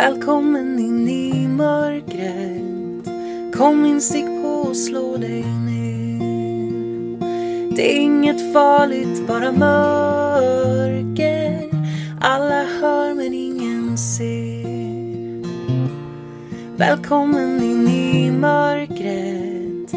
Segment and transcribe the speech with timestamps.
[0.00, 3.08] Välkommen in i mörkret.
[3.56, 6.20] Kom in, stick på och slå dig ner.
[7.76, 10.50] Det är inget farligt, bara mörker.
[12.20, 15.46] Alla hör men ingen ser.
[16.76, 19.92] Välkommen in i mörkret.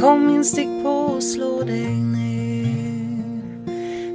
[0.00, 3.42] Kom in, stick på och slå dig ner.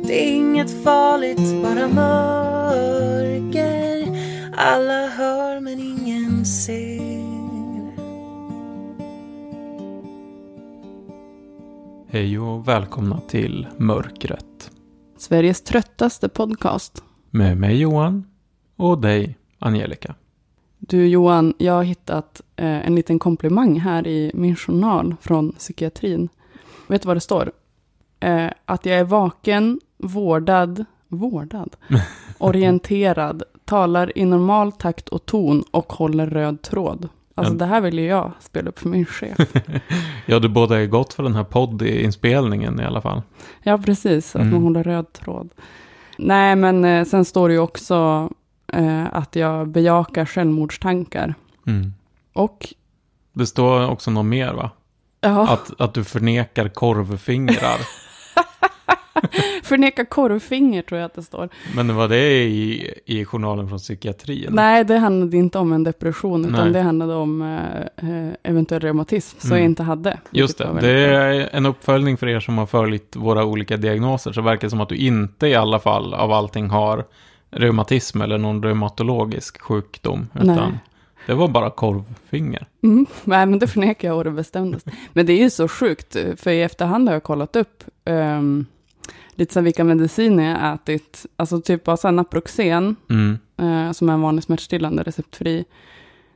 [0.08, 3.02] Det är inget farligt, bara mörker.
[4.58, 5.01] Alla
[12.14, 14.72] Hej och välkomna till Mörkret.
[15.18, 17.04] Sveriges tröttaste podcast.
[17.30, 18.28] Med mig Johan
[18.76, 20.16] och dig Angelica.
[20.80, 26.30] Du Johan, jag har hittat eh, en liten komplimang här i min journal från psykiatrin.
[26.88, 27.52] Vet du vad det står?
[28.20, 31.76] Eh, att jag är vaken, vårdad, vårdad,
[32.38, 37.10] orienterad, talar i normal takt och ton och håller röd tråd.
[37.36, 39.38] Alltså det här vill ju jag spela upp för min chef.
[40.26, 43.22] Ja, du båda är gott för den här poddinspelningen i alla fall.
[43.64, 44.36] Ja, precis.
[44.36, 44.54] Att Mm.
[44.54, 45.50] man håller röd tråd.
[46.18, 48.30] Nej, men eh, sen står det ju också
[48.74, 51.36] eh, att jag bejakar självmordstankar.
[51.68, 51.94] Mm.
[52.34, 52.68] Och
[53.34, 54.72] Det står också något mer va?
[55.22, 57.78] ja, Att, att du förnekar korvfingrar.
[59.64, 61.50] förneka korvfinger tror jag att det står.
[61.76, 64.48] Men var det i, i journalen från psykiatrin?
[64.52, 66.74] Nej, det handlade inte om en depression, utan Nej.
[66.74, 69.60] det handlade om eh, eh, eventuell reumatism, som Mm.
[69.60, 70.20] jag inte hade.
[70.32, 74.32] Just det, det är en uppföljning för er som har följt våra olika diagnoser.
[74.32, 77.06] Så verkar det som att du inte i alla fall av allting har
[77.52, 80.28] reumatism eller någon reumatologisk sjukdom.
[80.36, 80.80] Utan Nej.
[81.28, 82.68] det var bara korvfinger.
[82.84, 84.92] Mm, nej, men det förnekar jag å det bestämdaste.
[85.14, 88.66] Men det är ju så sjukt, för i efterhand har jag kollat upp um,
[89.42, 91.26] lite så vilka mediciner jag ätit.
[91.36, 93.38] Alltså typ bara så Naproxen, Mm.
[93.58, 95.66] eh, som är en vanlig smärtstillande, receptfri.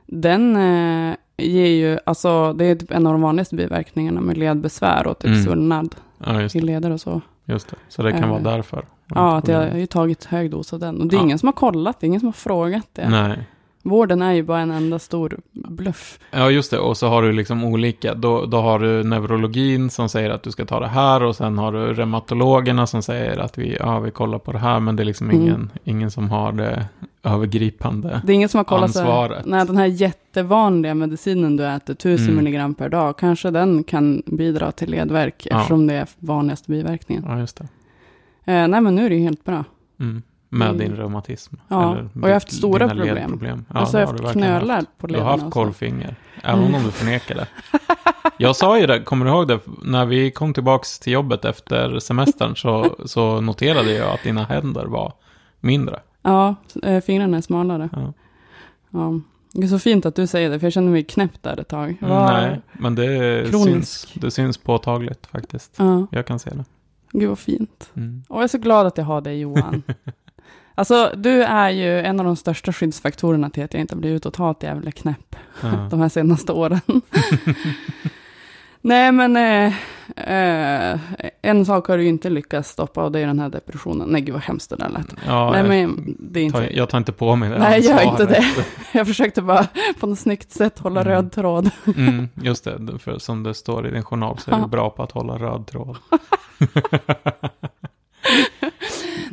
[0.06, 5.06] Den eh, ger ju, alltså det är typ en av de vanligaste biverkningarna med ledbesvär
[5.06, 5.44] och typ Mm.
[5.44, 5.94] svullnad
[6.26, 6.66] Ja, just i det.
[6.66, 7.20] leder och så.
[7.44, 7.76] Just det.
[7.88, 8.84] Så det kan Eh, vara därför.
[9.14, 11.00] Ja, att jag har ju tagit hög dos av den.
[11.00, 11.22] Och det är Ja.
[11.24, 13.08] ingen som har kollat, det är ingen som har frågat det.
[13.08, 13.38] Nej.
[13.88, 16.18] Vården är ju bara en enda stor bluff.
[16.30, 16.78] Ja, just det.
[16.78, 18.14] Och så har du liksom olika.
[18.14, 21.22] Då, då har du neurologin som säger att du ska ta det här.
[21.22, 24.80] Och sen har du reumatologerna som säger att vi, ja, vi kollar på det här.
[24.80, 25.42] Men det är liksom Mm.
[25.42, 26.86] ingen, ingen som har det
[27.22, 28.20] övergripande.
[28.24, 29.46] Det är ingen som har kollat så Ansvaret.
[29.46, 32.36] nej, den här jättevanliga medicinen du äter, 1000 Mm.
[32.36, 35.56] milligram per dag, kanske den kan bidra till ledvärk, Ja.
[35.56, 37.24] eftersom det är vanligaste biverkningen.
[37.28, 37.64] Ja, just det.
[38.52, 39.64] Eh, nej, men nu är det ju helt bra.
[40.00, 40.22] Mm.
[40.58, 40.78] Med Mm.
[40.78, 41.54] din reumatism.
[41.68, 43.14] Ja, Eller och jag har haft stora problem.
[43.14, 43.64] ledproblem.
[43.74, 44.98] Ja, alltså jag har du haft knölar haft.
[44.98, 45.30] på Du lederna.
[45.30, 45.60] har haft och så.
[45.60, 46.16] korvfinger.
[46.42, 47.46] Även om du förnekar det.
[48.38, 49.60] Jag sa ju det, kommer du ihåg det?
[49.82, 54.84] När vi kom tillbaks till jobbet efter semestern så, så noterade jag att dina händer
[54.84, 55.12] var
[55.60, 56.00] mindre.
[56.22, 57.88] Ja, eh, fingrarna är smalare.
[57.92, 58.12] Ja.
[58.90, 59.20] Ja.
[59.52, 61.68] Det är så fint att du säger det, för jag kände mig knäppt där ett
[61.68, 61.96] tag.
[62.00, 63.68] Jag var- Nej, men det kronisk.
[63.68, 65.74] syns, det syns påtagligt faktiskt.
[65.78, 66.64] Ja, Jag kan se det.
[67.12, 67.90] gud vad fint.
[67.96, 68.22] Mm.
[68.28, 69.82] Och jag är så glad att jag har dig Johan.
[70.76, 74.22] alltså, du är ju en av de största skyddsfaktorerna till att jag inte har blivit
[74.22, 75.68] totalt jävla knäpp Ja.
[75.90, 76.80] de här senaste åren.
[78.80, 79.72] Nej, men eh,
[80.16, 80.98] eh,
[81.42, 84.08] en sak har du inte lyckats stoppa och det är den här depressionen.
[84.08, 85.06] Nej, gud vad hemskt det där lät.
[85.26, 86.58] Ja, Nej, men det är inte...
[86.58, 88.44] tar, jag tar inte på mig det Nej, gör inte det.
[88.92, 89.66] Jag försökte bara
[90.00, 91.12] på något snyggt sätt hålla Mm.
[91.12, 91.70] röd tråd.
[91.96, 95.02] Mm, just det, för som det står i din journal så är du bra på
[95.02, 95.96] att hålla röd tråd.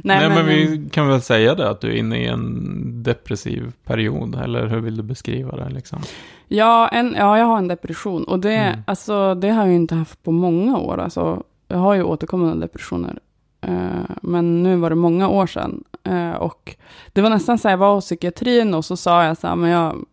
[0.05, 4.35] Nej, men, vi kan väl säga det att du är inne i en depressiv period,
[4.43, 5.99] eller hur vill du beskriva det liksom?
[6.47, 8.23] Ja, en, ja, jag har en depression.
[8.23, 8.79] Och det, Mm.
[8.87, 10.97] alltså, det har jag inte haft på många år.
[10.97, 13.19] Alltså, jag har ju återkommande depressioner.
[13.61, 15.83] Eh, men nu var det många år sedan.
[16.03, 16.75] Eh, och
[17.13, 19.55] det var nästan så här, jag var hos psykiatrin och så sa jag så här,
[19.55, 20.05] men jag,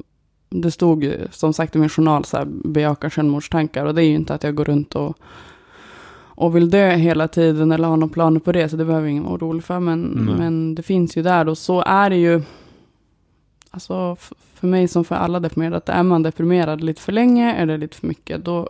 [0.50, 3.84] det stod ju som sagt i min journal så här, bejaka självmordstankar.
[3.86, 5.16] Och det är ju inte att jag går runt och,
[6.40, 8.68] och vill dö hela tiden eller har några planer på det.
[8.68, 9.80] Så det behöver ingen vara orolig för.
[9.80, 10.00] Men,
[10.38, 12.42] men det finns ju där och så är det ju.
[13.70, 14.16] Alltså
[14.54, 17.96] för mig som för alla deprimerade, att är man deprimerad lite för länge eller lite
[17.96, 18.68] för mycket, då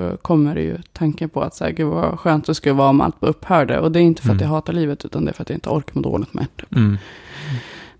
[0.00, 2.88] eh, kommer det ju tanken på att så här, gud vad skönt det skulle vara
[2.88, 3.80] om allt upphörde.
[3.80, 4.42] Och det är inte för att Mm.
[4.42, 6.76] jag hatar livet, utan det är för att jag inte orkar må dåligt med det.
[6.76, 6.98] Mm.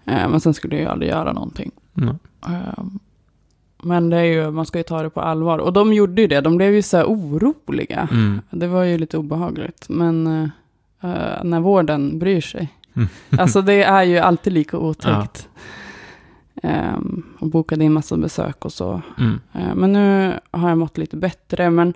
[0.05, 1.71] Eh, men sen skulle jag ju aldrig göra någonting.
[1.99, 2.17] Mm.
[3.83, 5.59] Men det är ju, man ska ju ta det på allvar.
[5.59, 8.09] Och de gjorde ju det, de blev ju så här oroliga.
[8.13, 8.41] Mm.
[8.51, 9.89] Det var ju lite obehagligt.
[9.89, 10.27] Men
[11.01, 12.69] eh, när vården bryr sig.
[12.97, 13.09] Mm.
[13.39, 15.49] Alltså det är ju alltid lika otäckt.
[16.63, 19.03] Ehm, och bokade in massa besök och så.
[19.19, 19.41] Mm.
[19.53, 21.71] Eh, men nu har jag mått lite bättre.
[21.71, 21.95] Men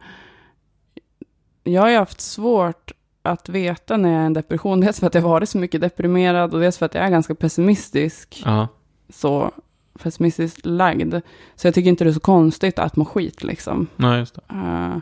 [1.64, 2.92] jag har ju haft svårt
[3.22, 4.80] att veta när jag är i en depression.
[4.80, 7.34] Dels för att jag varit så mycket deprimerad och dels för att jag är ganska
[7.34, 8.42] pessimistisk.
[8.44, 8.68] Ja.
[9.08, 9.50] Så,
[10.02, 11.14] pessimistiskt lagd.
[11.56, 13.86] Så jag tycker inte det är så konstigt att må skit liksom.
[13.96, 14.42] Nej, just det.
[14.48, 14.98] Eh,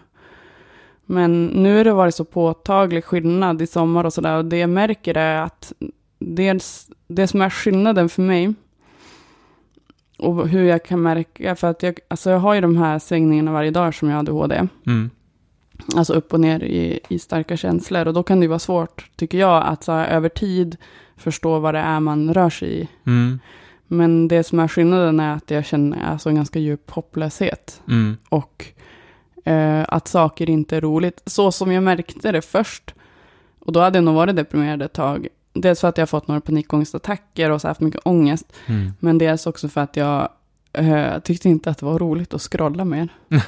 [1.06, 4.36] men nu har det varit så påtaglig skillnad i sommar och sådär.
[4.36, 5.72] Och det jag märker är att
[6.18, 8.54] dels, det som är skillnaden för mig
[10.18, 13.52] och hur jag kan märka, för att jag, alltså jag har ju de här svängningarna
[13.52, 14.68] varje dag som jag har ADHD.
[14.86, 15.10] Mm.
[15.96, 18.06] Alltså upp och ner i, i starka känslor.
[18.08, 20.76] Och då kan det ju vara svårt, tycker jag, att så här, över tid
[21.16, 22.88] förstå vad det är man rör sig i.
[23.06, 23.38] Mm.
[23.94, 27.82] Men det som är skillnaden är att jag känner alltså en ganska djup hopplöshet.
[27.88, 28.16] Mm.
[28.28, 28.66] Och
[29.44, 31.22] eh, att saker inte är roligt.
[31.26, 32.94] Så som jag märkte det först.
[33.58, 35.28] Och då hade jag nog varit deprimerad ett tag.
[35.52, 38.52] Dels för att jag har fått några panikångestattacker och så haft mycket ångest.
[38.66, 38.92] Mm.
[39.00, 40.28] Men dels också för att jag
[40.74, 43.08] eh, tyckte inte att det var roligt att scrolla mer.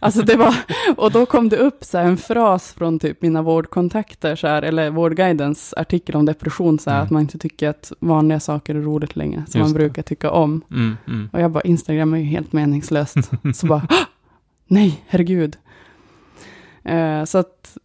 [0.00, 0.54] Alltså det var,
[0.96, 4.62] och då kom det upp så här en fras från typ mina vårdkontakter, så här,
[4.62, 7.04] eller Vårdguidens artikel om depression, så här, Mm.
[7.04, 9.78] att man inte tycker att vanliga saker är roligt längre, som man det.
[9.78, 10.62] brukar tycka om.
[10.70, 10.96] Mm.
[11.08, 11.28] Mm.
[11.32, 13.16] Och jag bara, Instagram är ju helt meningslöst.
[13.54, 13.94] så bara, "Hå!
[14.66, 15.56] nej, herregud.
[16.84, 17.76] Eh, så att,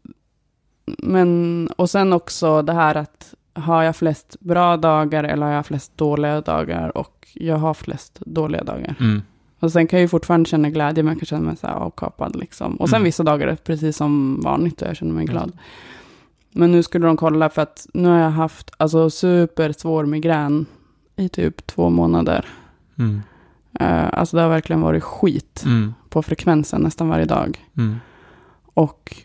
[0.98, 5.66] men, och sen också det här att har jag flest bra dagar eller har jag
[5.66, 6.98] flest dåliga dagar?
[6.98, 8.96] Och jag har flest dåliga dagar.
[9.00, 9.22] Mm.
[9.60, 11.74] Och sen kan jag ju fortfarande känna glädje, men jag kan känna mig så här
[11.74, 12.76] avkapad liksom.
[12.76, 13.04] Och sen Mm.
[13.06, 15.52] vissa dagar är det precis som vanligt och jag känner mig glad.
[16.52, 20.66] Men nu skulle de kolla för att nu har jag haft alltså supersvår migrän
[21.16, 22.46] i typ två månader.
[23.00, 23.22] Mm.
[23.80, 25.94] Eh, alltså det har verkligen varit skit Mm.
[26.10, 27.66] på frekvensen nästan varje dag.
[27.78, 27.96] Mm.
[28.74, 29.16] Och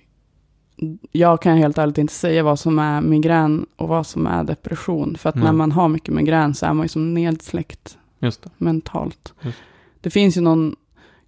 [1.13, 5.17] jag kan helt ärligt inte säga vad som är migrän och vad som är depression.
[5.19, 5.45] För att Nej.
[5.45, 7.99] när man har mycket migrän så är man ju som nedsläckt
[8.59, 9.35] mentalt.
[9.41, 9.59] Just.
[10.01, 10.77] Det finns ju någon,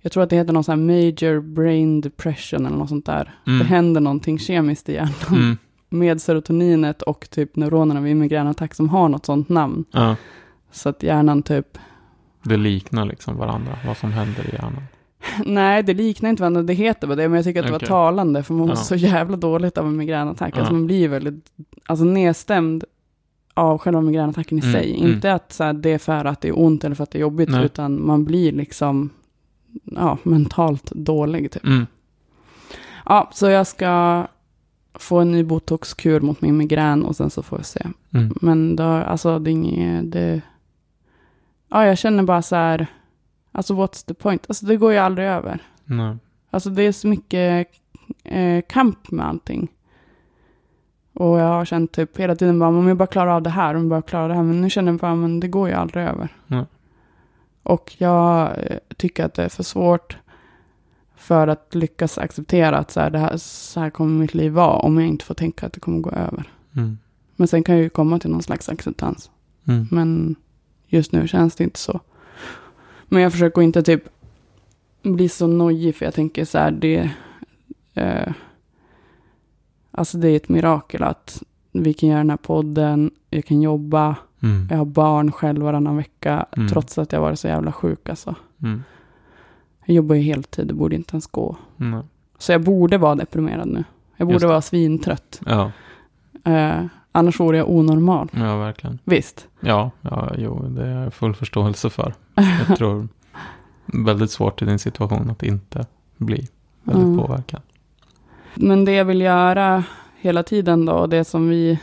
[0.01, 3.35] jag tror att det heter någon sån här major brain depression eller något sånt där.
[3.47, 3.59] Mm.
[3.59, 5.57] Det händer någonting kemiskt i hjärnan Mm.
[5.89, 9.85] med serotoninet och typ neuronerna vid migränattack som har något sånt namn.
[9.91, 10.17] Ja.
[10.73, 11.79] Så att hjärnan typ,
[12.43, 14.83] Det liknar liksom varandra, vad som händer i hjärnan.
[15.47, 17.89] nej det liknar inte varandra, det heter vad det men jag tycker att det Okej.
[17.89, 18.83] var talande för man mår Ja.
[18.83, 20.53] så jävla dåligt av en migränattack.
[20.57, 20.59] Ja.
[20.61, 21.45] Alltså man blir väldigt,
[21.87, 22.85] alltså nedstämd
[23.55, 24.97] av själva migränattacken i Mm, sig.
[25.01, 25.13] mm.
[25.13, 27.19] Inte att så här, det är för att det är ont eller för att det
[27.19, 27.65] är jobbigt, Nej.
[27.65, 29.11] utan man blir liksom
[29.85, 31.51] ja, mentalt dålig.
[31.51, 31.65] Typ.
[31.65, 31.87] Mm.
[33.05, 34.27] Ja, så jag ska
[34.95, 37.87] få en ny botoxkur mot min migrän och sen så får vi se.
[38.15, 38.35] Mm.
[38.41, 40.41] Men då, alltså det är inget, det...
[41.69, 42.87] Ja, jag känner bara så här,
[43.56, 44.44] alltså what's the point?
[44.49, 45.62] Alltså det går ju aldrig över.
[45.85, 46.17] Nej.
[46.50, 47.69] Alltså det är så mycket
[48.25, 49.69] eh, kamp med allting.
[51.12, 53.75] Och jag har känt typ hela tiden bara, om jag bara klarar av det här,
[53.75, 54.43] om jag bara klarar det här.
[54.43, 56.29] Men nu känner jag bara, men det går ju aldrig över.
[56.47, 56.64] Nej.
[57.62, 60.19] Och jag eh, tycker att det är för svårt
[61.17, 64.76] för att lyckas acceptera att så här, det här, så här kommer mitt liv vara
[64.76, 66.52] om jag inte får tänka att det kommer gå över.
[66.76, 66.99] Mm.
[67.37, 69.31] Men sen kan jag ju komma till någon slags acceptans.
[69.69, 69.88] Mm.
[69.91, 70.37] Men
[70.87, 72.00] just nu känns det inte så.
[73.08, 74.03] Men jag försöker inte typ
[75.03, 77.11] bli så nojig för jag tänker så här, det...
[77.94, 78.32] Eh,
[79.91, 81.43] alltså det är ett mirakel att
[81.73, 84.67] vi kan göra den här podden, jag kan jobba, Mm.
[84.70, 86.69] jag har barn själv varannan vecka, Mm.
[86.69, 88.35] trots att jag varit så jävla sjuk alltså.
[88.62, 88.82] Mm.
[89.85, 91.56] Jag jobbar ju heltid, det borde inte ens gå.
[92.38, 93.85] Så jag borde vara deprimerad nu.
[94.17, 95.41] Jag borde vara svintrött.
[95.47, 95.73] Ja,
[96.44, 96.85] Eh,
[97.17, 98.29] annars vore jag onormal.
[98.33, 98.99] ja, verkligen.
[99.05, 99.49] Visst.
[99.61, 102.14] Ja, ja, jo, det är jag full förståelse för.
[102.69, 103.09] Jag tror
[103.87, 105.87] väldigt svårt i din situation att inte
[106.17, 106.49] bli
[106.83, 107.19] väldigt Mm.
[107.19, 107.61] påverkad.
[108.55, 109.85] Men det jag vill göra
[110.21, 111.79] hela tiden då, det som vi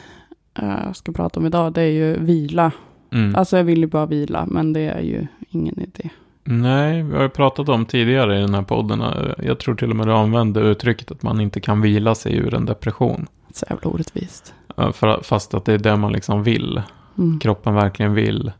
[0.54, 2.72] eh, ska prata om idag, det är ju vila.
[3.12, 3.36] Mm.
[3.36, 6.10] Alltså jag vill ju bara vila, men det är ju ingen idé.
[6.44, 9.02] Nej, vi har ju pratat om tidigare i den här podden.
[9.02, 12.36] eh, Jag tror till och med du använde uttrycket att man inte kan vila sig
[12.38, 13.28] ur en depression.
[13.54, 14.54] Så jävla orättvist.
[14.76, 16.82] För, fast att det är det man liksom vill.
[17.18, 17.40] Mm.
[17.40, 18.52] Kroppen verkligen vill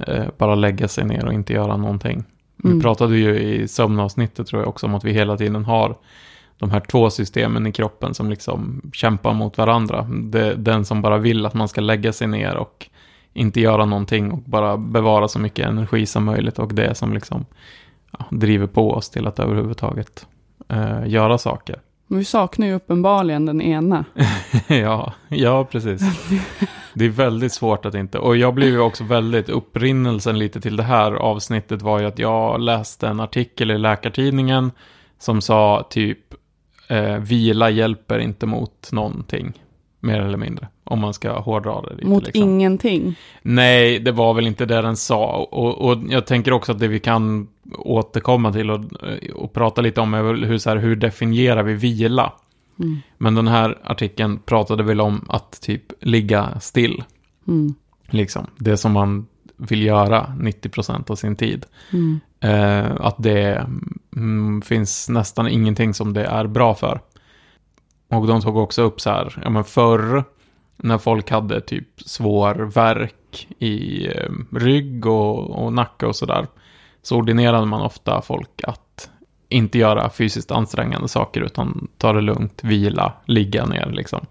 [0.00, 2.24] eh, bara lägga sig ner och inte göra någonting.
[2.56, 2.80] Vi Mm.
[2.80, 5.96] pratade ju i sömnavsnittet tror jag också om att vi hela tiden har
[6.58, 10.02] de här två systemen i kroppen som liksom kämpar mot varandra.
[10.02, 12.86] Det, den som bara vill att man ska lägga sig ner och
[13.32, 17.44] inte göra någonting och bara bevara så mycket energi som möjligt och det som liksom
[18.18, 20.26] ja, driver på oss till att överhuvudtaget
[20.68, 21.80] eh, göra saker.
[22.06, 24.04] Men vi saknar ju uppenbarligen den ena.
[24.68, 26.02] ja, ja, precis.
[26.94, 28.18] Det är väldigt svårt att inte.
[28.18, 32.18] Och jag blev ju också väldigt, upprinnelsen lite till det här avsnittet var ju att
[32.18, 34.70] jag läste en artikel i Läkartidningen
[35.18, 36.18] som sa typ
[36.88, 39.52] eh, vila hjälper inte mot någonting.
[40.00, 40.68] Mer eller mindre.
[40.84, 42.08] Om man ska hårdra det lite.
[42.08, 42.42] Mot liksom.
[42.42, 43.18] ingenting.
[43.42, 45.48] Nej, det var väl inte det den sa.
[45.50, 47.48] Och, och jag tänker också att det vi kan
[47.78, 48.84] återkomma till och,
[49.34, 52.32] och prata lite om är hur, så här, hur definierar vi vila?
[52.78, 52.98] Mm.
[53.18, 57.04] Men den här artikeln pratade väl om att typ ligga still.
[57.48, 57.74] Mm.
[58.10, 58.46] Liksom.
[58.56, 61.66] Det som man vill göra 90% av sin tid.
[61.92, 62.20] Mm.
[62.40, 63.66] Eh, att det
[64.16, 67.00] mm, finns nästan ingenting som det är bra för.
[68.08, 70.24] Och de tog också upp så här, ja men förr
[70.76, 76.46] när folk hade typ svår värk i eh, rygg och, och nacke och sådär.
[77.06, 79.10] Så ordinerade man ofta folk att
[79.48, 84.26] inte göra fysiskt ansträngande saker utan ta det lugnt, vila, ligga ner liksom.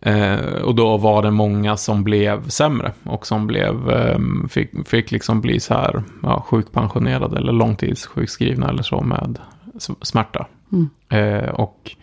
[0.00, 5.10] Eh, och då var det många som blev sämre och som blev, eh, fick, fick
[5.10, 9.38] liksom bli så här ja, sjukpensionerade eller långtidssjukskrivna eller så med
[10.02, 10.46] smärta.
[10.72, 10.90] Mm.
[11.08, 11.96] Eh, och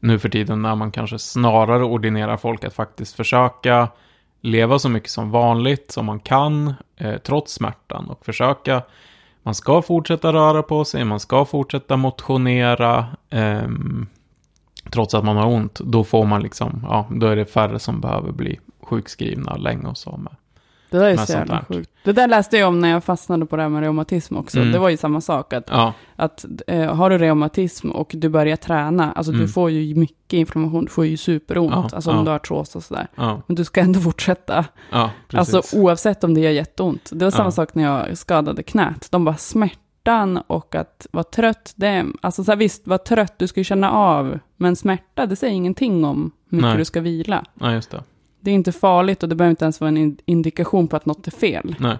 [0.00, 3.88] nu för tiden när man kanske snarare ordinerar folk att faktiskt försöka
[4.40, 8.82] leva så mycket som vanligt som man kan eh, trots smärtan och försöka
[9.42, 13.68] man ska fortsätta röra på sig, man ska fortsätta motionera eh,
[14.90, 15.80] trots att man har ont.
[15.84, 19.98] Då får man liksom, ja, då är det färre som behöver bli sjukskrivna länge och
[19.98, 20.36] så med.
[20.90, 21.90] Det där är så jävla sjukt.
[22.04, 24.58] Det där läste jag om när jag fastnade på det här med reumatism också.
[24.58, 24.72] Mm.
[24.72, 25.52] Det var ju samma sak.
[25.52, 29.42] Att, Ja, att eh, har du reumatism och du börjar träna, alltså Mm.
[29.42, 32.22] du får ju mycket inflammation, du får ju superont, Ja, alltså om ja.
[32.22, 33.06] du har artros och sådär.
[33.14, 34.64] ja, Men du ska ändå fortsätta,
[35.34, 37.10] alltså oavsett om det gör jätteont.
[37.12, 39.08] Det var samma sak när jag skadade knät.
[39.10, 43.46] De bara smärtan och att vara trött, det, alltså så här, visst, vara trött, du
[43.46, 46.78] ska ju känna av, men smärta, det säger ingenting om hur mycket Nej.
[46.78, 47.44] du ska vila.
[47.60, 48.02] ja, just det.
[48.40, 51.06] Det är inte farligt och det behöver inte ens vara en in- indikation på att
[51.06, 51.74] något är fel.
[51.78, 51.96] Nej.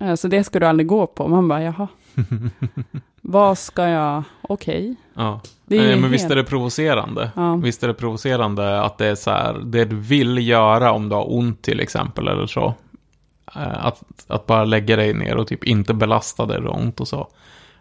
[0.00, 1.28] Eh, Så det ska du aldrig gå på.
[1.28, 1.88] Man bara, jaha.
[3.22, 4.96] Vad ska jag, okej.
[5.14, 5.40] Ja.
[5.66, 7.30] Det är Nej, men helt- visst är det provocerande?
[7.36, 7.56] Ja.
[7.56, 11.14] Visst är det provocerande att det är så här, det du vill göra om du
[11.14, 12.74] har ont till exempel eller så.
[13.56, 17.28] Eh, Att, att bara lägga dig ner och typ inte belasta dig ont och så.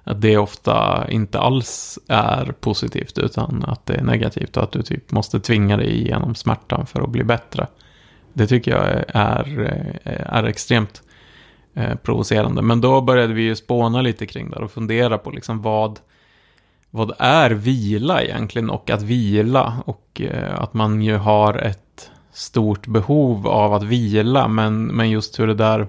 [0.03, 4.82] Att det ofta inte alls är positivt utan att det är negativt och att du
[4.82, 7.68] typ måste tvinga dig igenom smärtan för att bli bättre.
[8.34, 9.62] Det tycker jag är,
[10.03, 11.01] eh, är, extremt
[11.74, 12.62] eh, provocerande.
[12.62, 16.00] Men då började vi ju spåna lite kring det och fundera på liksom vad,
[16.89, 22.88] vad är vila egentligen och att vila och eh, att man ju har ett stort
[22.88, 25.88] behov av att vila men, men just hur det där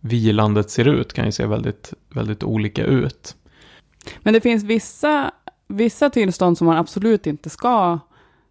[0.00, 3.36] vilandet ser ut kan ju se väldigt, väldigt olika ut.
[4.22, 5.30] Men det finns vissa,
[5.68, 7.98] vissa tillstånd som man absolut inte ska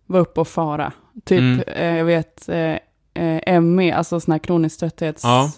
[0.05, 0.91] vara uppe och fara.
[1.25, 1.59] Typ, Mm.
[1.67, 2.75] eh, jag vet, eh,
[3.13, 5.23] eh, ME, alltså sån här kronisk trötthets...
[5.23, 5.51] Ja.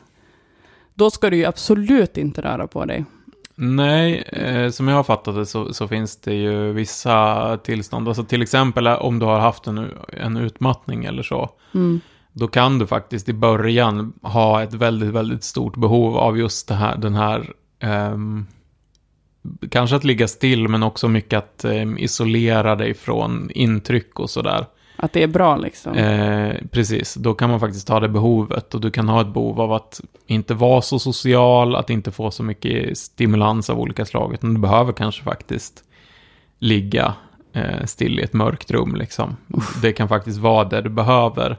[0.93, 3.05] Då ska du ju absolut inte röra på dig.
[3.55, 8.07] Nej, eh, som jag har fattat det så, så finns det ju vissa tillstånd.
[8.07, 11.49] Alltså till exempel om du har haft en, en utmattning eller så.
[11.73, 12.01] Mm.
[12.33, 16.97] Då kan du faktiskt i början ha ett väldigt, väldigt stort behov av just här,
[16.97, 18.45] den här ehm,
[19.71, 24.65] Kanske att ligga still men också mycket att ehm, isolera dig från intryck och sådär.
[24.95, 25.93] Att det är bra liksom.
[25.93, 29.61] Eh, precis, då kan man faktiskt ha det behovet och du kan ha ett behov
[29.61, 34.33] av att inte vara så social, att inte få så mycket stimulans av olika slag,
[34.33, 35.83] utan du behöver kanske faktiskt
[36.59, 37.13] ligga
[37.53, 39.37] eh, still i ett mörkt rum liksom.
[39.81, 41.57] Det kan faktiskt vara det du behöver.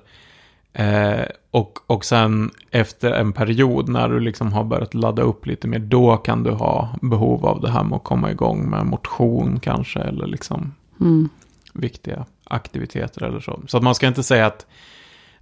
[0.72, 5.68] Eh, och, och sen efter en period när du liksom har börjat ladda upp lite
[5.68, 9.60] mer, då kan du ha behov av det här med att komma igång med motion
[9.60, 11.28] kanske, eller liksom Mm.
[11.72, 13.60] viktiga aktiviteter eller så.
[13.66, 14.66] Så att man ska inte säga att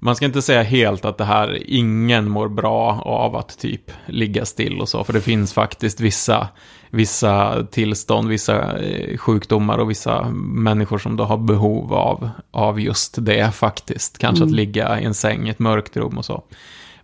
[0.00, 4.44] man ska inte säga helt att det här, ingen mår bra av att typ ligga
[4.44, 6.48] still och så, för det finns faktiskt vissa,
[6.90, 13.16] vissa tillstånd, vissa eh, sjukdomar och vissa människor som då har behov av, av just
[13.18, 14.18] det faktiskt.
[14.18, 14.48] Kanske Mm.
[14.48, 16.42] att ligga i en säng i ett mörkt rum och så.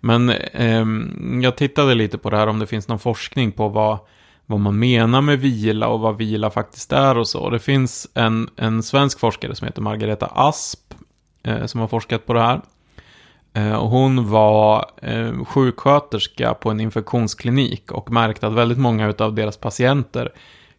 [0.01, 3.99] Men ehm, jag tittade lite på det här om det finns någon forskning på vad,
[4.47, 7.51] vad man menar med vila och vad vila faktiskt är och så.
[7.51, 10.95] Det finns en, en svensk forskare som heter Margareta Asp
[11.43, 12.61] eh, som har forskat på det här.
[13.55, 19.35] Eh, och hon var eh, sjuksköterska på en infektionsklinik och märkte att väldigt många av
[19.35, 20.33] deras patienter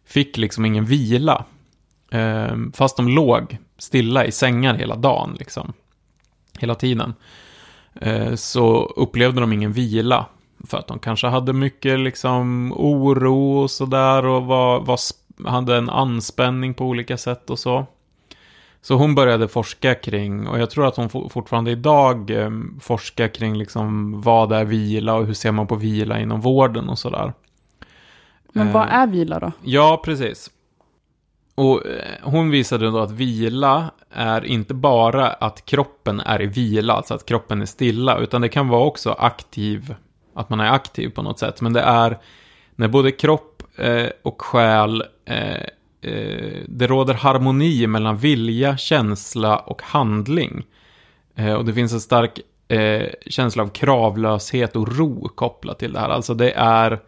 [0.04, 1.44] fick liksom ingen vila.
[2.10, 5.72] Eh, fast de låg stilla i sängar hela dagen, liksom.
[6.58, 7.14] Hela tiden.
[8.00, 10.26] Eh, så upplevde de ingen vila.
[10.66, 14.98] För att de kanske hade mycket liksom oro och sådär och var, var,
[15.46, 17.86] hade en anspänning på olika sätt och så.
[18.86, 22.50] Så hon började forska kring, och jag tror att hon for- fortfarande idag eh,
[22.80, 26.98] forskar kring liksom vad är vila och hur ser man på vila inom vården och
[26.98, 27.32] sådär.
[28.52, 29.52] Men Eh, vad är vila då?
[29.62, 30.50] Ja, precis.
[31.54, 36.92] Och eh, hon visade då att vila är inte bara att kroppen är i vila,
[36.92, 39.94] alltså att kroppen är stilla, utan det kan vara också aktiv,
[40.34, 41.60] att man är aktiv på något sätt.
[41.60, 42.18] Men det är
[42.76, 45.02] när både kropp eh, och själ,
[46.06, 50.66] eh, det råder harmoni mellan vilja, känsla och handling.
[51.34, 56.00] Eh, och det finns en stark eh, känsla av kravlöshet och ro kopplat till det
[56.00, 56.08] här.
[56.08, 57.00] Alltså det är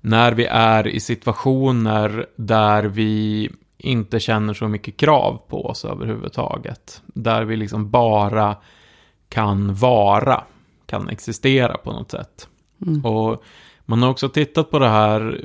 [0.00, 7.02] när vi är i situationer där vi inte känner så mycket krav på oss överhuvudtaget.
[7.06, 8.56] Där vi liksom bara
[9.28, 10.44] kan vara,
[10.86, 12.48] kan existera på något sätt.
[12.86, 13.04] Mm.
[13.04, 13.44] Och
[13.86, 15.44] man har också tittat på det här,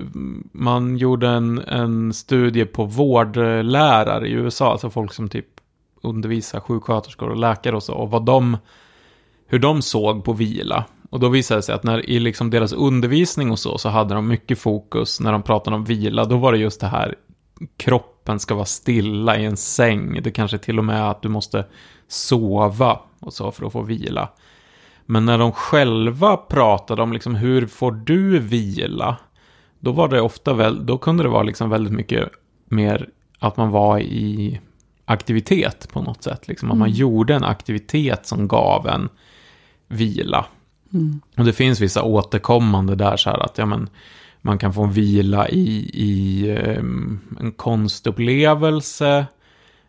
[0.51, 5.45] man gjorde en, en studie på vårdlärare i USA, alltså folk som typ
[6.01, 8.57] undervisar sjuksköterskor och läkare och så, och vad de,
[9.47, 10.85] hur de såg på vila.
[11.09, 14.13] Och då visade det sig att när i liksom deras undervisning och så, så hade
[14.13, 17.15] de mycket fokus när de pratade om vila, då var det just det här,
[17.77, 21.29] kroppen ska vara stilla i en säng, det kanske till och med är att du
[21.29, 21.65] måste
[22.07, 24.29] sova och så för att få vila.
[25.11, 29.17] Men när de själva pratade om liksom hur får du vila?
[29.79, 32.29] Då var det ofta väl, då kunde det vara liksom väldigt mycket
[32.65, 34.59] mer att man var i
[35.05, 36.47] aktivitet på något sätt.
[36.47, 36.97] Liksom att man Mm.
[36.99, 39.09] gjorde en aktivitet som gav en
[39.87, 40.45] vila.
[40.93, 41.21] Mm.
[41.37, 43.89] Och det finns vissa återkommande där så här att ja, men,
[44.41, 49.25] man kan få en vila i, i ehm, en konstupplevelse,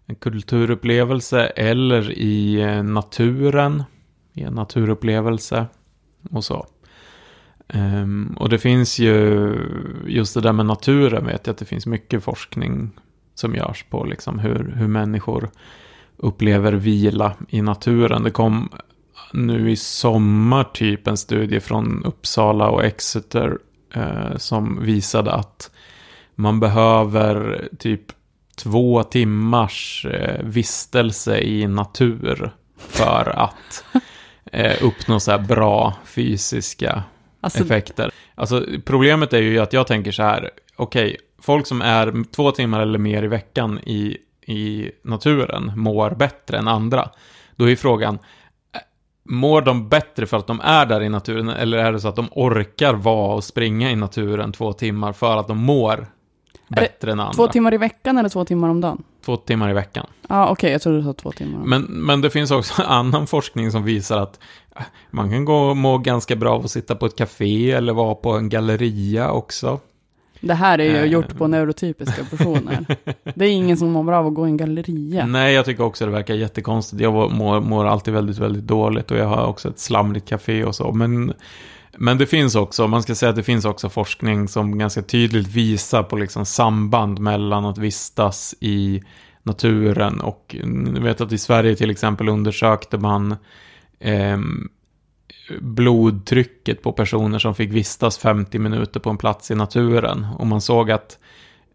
[0.06, 3.82] en kulturupplevelse eller i eh, naturen,
[4.32, 5.66] i en naturupplevelse
[6.30, 6.66] och så.
[7.74, 9.54] Um, och det finns ju,
[10.06, 12.90] just det där med naturen vet jag att det finns mycket forskning
[13.34, 15.50] som görs på liksom hur, hur människor
[16.16, 18.22] upplever vila i naturen.
[18.22, 18.68] Det kom
[19.32, 23.58] nu i sommar typ en studie från Uppsala och Exeter
[23.94, 25.70] eh, som visade att
[26.34, 28.02] man behöver typ
[28.56, 33.84] två timmars eh, vistelse i natur för att
[34.52, 37.02] eh, uppnå så här bra fysiska
[37.44, 38.10] Alltså, effekter.
[38.34, 42.80] Alltså problemet är ju att jag tänker så här, okej, folk som är två timmar
[42.80, 47.10] eller mer i veckan i, i naturen mår bättre än andra.
[47.56, 48.14] Då är ju frågan,
[48.74, 48.80] eh,
[49.22, 52.16] mår de bättre för att de är där i naturen eller är det så att
[52.16, 56.06] de orkar vara och springa i naturen två timmar för att de mår
[56.80, 57.32] bättre än andra?
[57.32, 59.02] två timmar i veckan eller två timmar om dagen?
[59.24, 60.06] Två timmar i veckan.
[60.28, 61.60] Ja, okej, jag trodde du sa två timmar.
[61.60, 64.38] om Men, men det finns också annan forskning som visar att
[64.76, 67.92] eh, man kan gå och må ganska bra av att sitta på ett café eller
[67.92, 69.80] vara på en galleria också.
[70.40, 71.04] Det här är ju Eh.
[71.04, 72.86] gjort på neurotypiska personer.
[73.34, 75.26] det är ingen som mår bra av att gå i en galleria.
[75.26, 77.02] Nej, jag tycker också det verkar jättekonstigt.
[77.02, 80.74] Jag mår, mår alltid väldigt, väldigt dåligt och jag har också ett slamrigt café och
[80.74, 80.92] så.
[80.92, 81.32] Men,
[81.98, 85.48] men det finns också, man ska säga att det finns också forskning som ganska tydligt
[85.48, 89.02] visar på liksom samband mellan att vistas i
[89.42, 93.36] naturen och ni vet att i Sverige till exempel undersökte man
[93.98, 94.38] eh,
[95.60, 100.26] blodtrycket på personer som fick vistas 50 minuter på en plats i naturen.
[100.38, 101.18] Och man såg att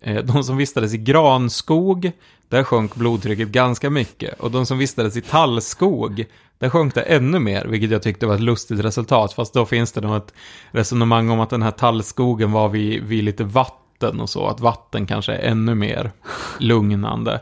[0.02, 2.12] eh, de som vistades i granskog,
[2.50, 4.40] där sjönk blodtrycket ganska mycket.
[4.40, 6.26] Och de som vistades i tallskog,
[6.60, 9.34] där sjönk det ännu mer, vilket jag tyckte var ett lustigt resultat.
[9.34, 10.34] Fast då finns det nog ett
[10.72, 15.06] resonemang om att den här tallskogen var vid, vid lite vatten och så, att vatten
[15.06, 16.12] kanske är ännu mer
[16.60, 17.42] lugnande.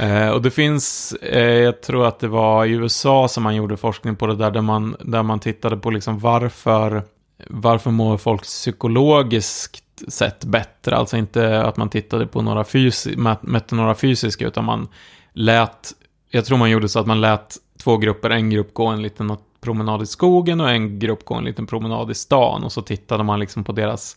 [0.00, 3.76] Eh, och det finns, eh, jag tror att det var i USA som man gjorde
[3.76, 7.02] forskning på det där, där man, där man tittade på liksom varför,
[7.48, 10.96] varför mår folk psykologiskt sett bättre.
[10.96, 14.88] Alltså inte att man tittade på några, fysi- mät- mätte några fysiska, utan man
[15.32, 15.92] lät,
[16.30, 19.36] jag tror man gjorde så att man lät två grupper, en grupp gå en liten
[19.60, 22.64] promenad i skogen och en grupp gå en liten promenad i stan.
[22.64, 24.16] Och så tittade man liksom på deras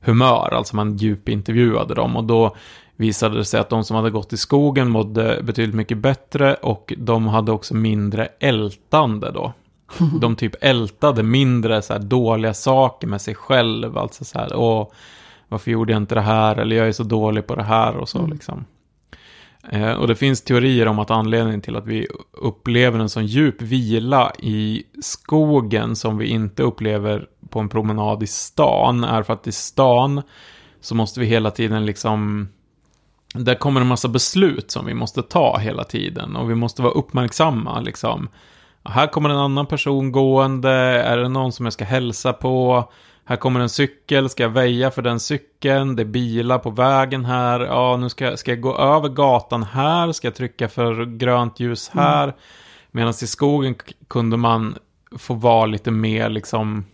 [0.00, 2.16] humör, alltså man djupintervjuade dem.
[2.16, 2.56] Och då
[2.96, 6.92] visade det sig att de som hade gått i skogen mådde betydligt mycket bättre och
[6.96, 9.52] de hade också mindre ältande då.
[10.20, 14.88] De typ ältade mindre så dåliga saker med sig själv, alltså så här, åh,
[15.48, 18.08] varför gjorde jag inte det här, eller jag är så dålig på det här och
[18.08, 18.30] så Mm.
[18.30, 18.64] liksom.
[19.72, 23.62] Eh, och det finns teorier om att anledningen till att vi upplever en sån djup
[23.62, 29.46] vila i skogen som vi inte upplever på en promenad i stan är för att
[29.46, 30.22] i stan
[30.80, 32.48] så måste vi hela tiden liksom
[33.34, 36.92] där kommer en massa beslut som vi måste ta hela tiden och vi måste vara
[36.92, 38.28] uppmärksamma liksom.
[38.84, 42.84] Här kommer en annan person gående, är det någon som jag ska hälsa på?
[43.28, 45.96] Här kommer en cykel, ska jag väja för den cykeln?
[45.96, 47.60] Det är bilar på vägen här.
[47.60, 50.12] Ja, nu ska, jag- ska jag gå över gatan här?
[50.12, 52.34] Ska jag trycka för grönt ljus här?
[52.90, 53.74] Medan i skogen
[54.08, 54.76] kunde man
[55.18, 56.84] få vara lite mer liksom...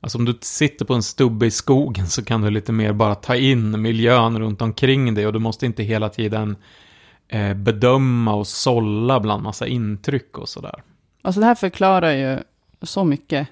[0.00, 3.14] Alltså om du sitter på en stubbe i skogen så kan du lite mer bara
[3.14, 6.56] ta in miljön runt omkring dig och du måste inte hela tiden
[7.28, 10.82] eh, bedöma och sålla bland massa intryck och sådär.
[11.22, 12.38] Alltså det här förklarar ju
[12.82, 13.48] så mycket.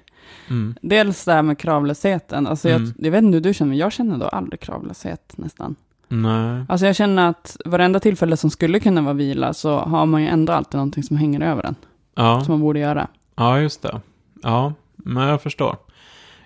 [0.49, 0.75] Mm.
[0.81, 2.47] Dels det här med kravlösheten.
[2.47, 2.83] Alltså Mm.
[2.97, 5.75] jag, jag vet inte hur du känner, men jag känner då aldrig kravlöshet nästan.
[6.07, 6.65] Nej.
[6.69, 10.27] Alltså jag känner att varenda tillfälle som skulle kunna vara vila så har man ju
[10.27, 11.75] ändå alltid någonting som hänger över en.
[12.15, 13.07] Ja, Som man borde göra.
[13.35, 14.01] Ja, just det.
[14.43, 15.77] Ja, men jag förstår.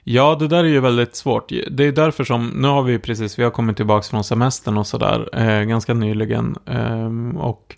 [0.04, 1.50] Ja, det där är ju väldigt svårt.
[1.72, 4.88] Det är därför som, nu har vi precis, vi har kommit tillbaka från semestern och
[4.88, 6.56] sådär, eh, ganska nyligen.
[6.66, 7.76] Eh, och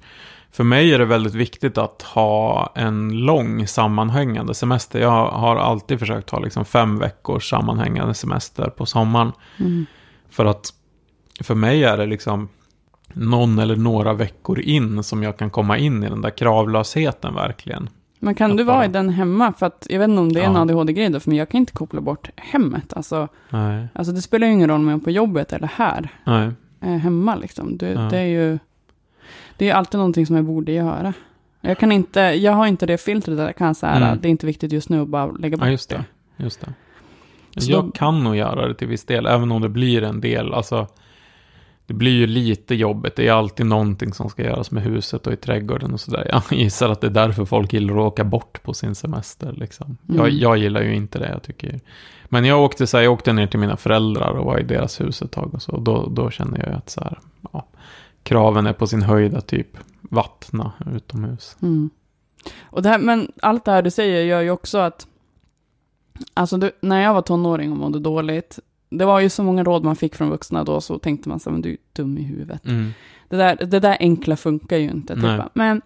[0.57, 4.99] för mig är det väldigt viktigt att ha en lång sammanhängande semester.
[4.99, 9.31] Jag har alltid försökt ha liksom fem veckors sammanhängande semester på sommaren.
[9.59, 9.85] Mm.
[10.29, 10.73] För att
[11.41, 12.49] för mig är det liksom
[13.13, 17.89] någon eller några veckor in som jag kan komma in i den där kravlösheten verkligen.
[18.19, 19.53] Men kan Att du vara bara- i den hemma?
[19.53, 20.61] För att jag vet inte om det är en Ja.
[20.61, 22.93] ADHD-grej då, för mig, jag kan inte koppla bort hemmet.
[22.93, 26.09] Alltså, Nej, alltså det spelar ju ingen roll om jag är på jobbet eller här.
[26.23, 27.77] nej, Eh, hemma liksom.
[27.77, 27.99] Det, Ja.
[28.01, 28.59] det är ju
[29.57, 31.13] det är alltid någonting som jag borde göra.
[31.61, 34.19] Jag kan inte, jag har inte det filtret där jag kan säga Mm.
[34.21, 36.03] det är inte viktigt just nu att bara lägga bort ja just det.
[36.37, 36.73] Just det.
[37.53, 40.53] Jag då- kan nog göra det till viss del, även om det blir en del,
[40.53, 40.87] alltså
[41.85, 43.15] det blir ju lite jobbigt.
[43.15, 46.27] Det är alltid någonting som ska göras med huset och i trädgården och sådär.
[46.31, 49.51] Jag gissar att det är därför folk gillar att åka bort på sin semester.
[49.51, 49.97] Liksom.
[50.07, 50.37] Jag, Mm.
[50.39, 51.79] jag gillar ju inte det, jag tycker.
[52.25, 55.01] Men jag åkte, så här, jag åkte ner till mina föräldrar och var i deras
[55.01, 55.71] hus ett tag och så.
[55.71, 57.19] Och då, då känner jag ju att så här,
[57.53, 57.67] ja,
[58.27, 61.57] kraven är på sin höjd att typ vattna utomhus.
[61.61, 61.89] Mm.
[62.63, 65.07] Och det här, men allt det här du säger gör ju också att,
[66.33, 68.59] alltså du, när jag var tonåring och mådde dåligt,
[68.89, 71.49] det var ju så många råd man fick från vuxna då, så tänkte man så
[71.51, 72.65] men du är dum i huvudet.
[72.65, 72.91] Mm.
[73.29, 75.13] Det där, det där enkla funkar ju inte.
[75.13, 75.23] Typ.
[75.23, 75.81] Bara, Men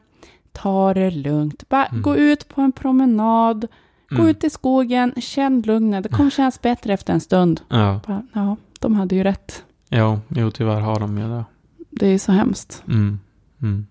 [0.51, 2.01] ta det lugnt, bara Mm.
[2.01, 3.67] gå ut på en promenad,
[4.09, 4.27] gå Mm.
[4.27, 7.61] ut i skogen, känn lugnet, det kommer kännas bättre efter en stund.
[7.69, 9.63] Ja, Bara, ja, de hade ju rätt.
[9.89, 11.45] jo, jo, tyvärr har de ju det.
[11.91, 12.83] Det är så hemskt.
[12.87, 13.19] Mm.
[13.61, 13.85] Mm.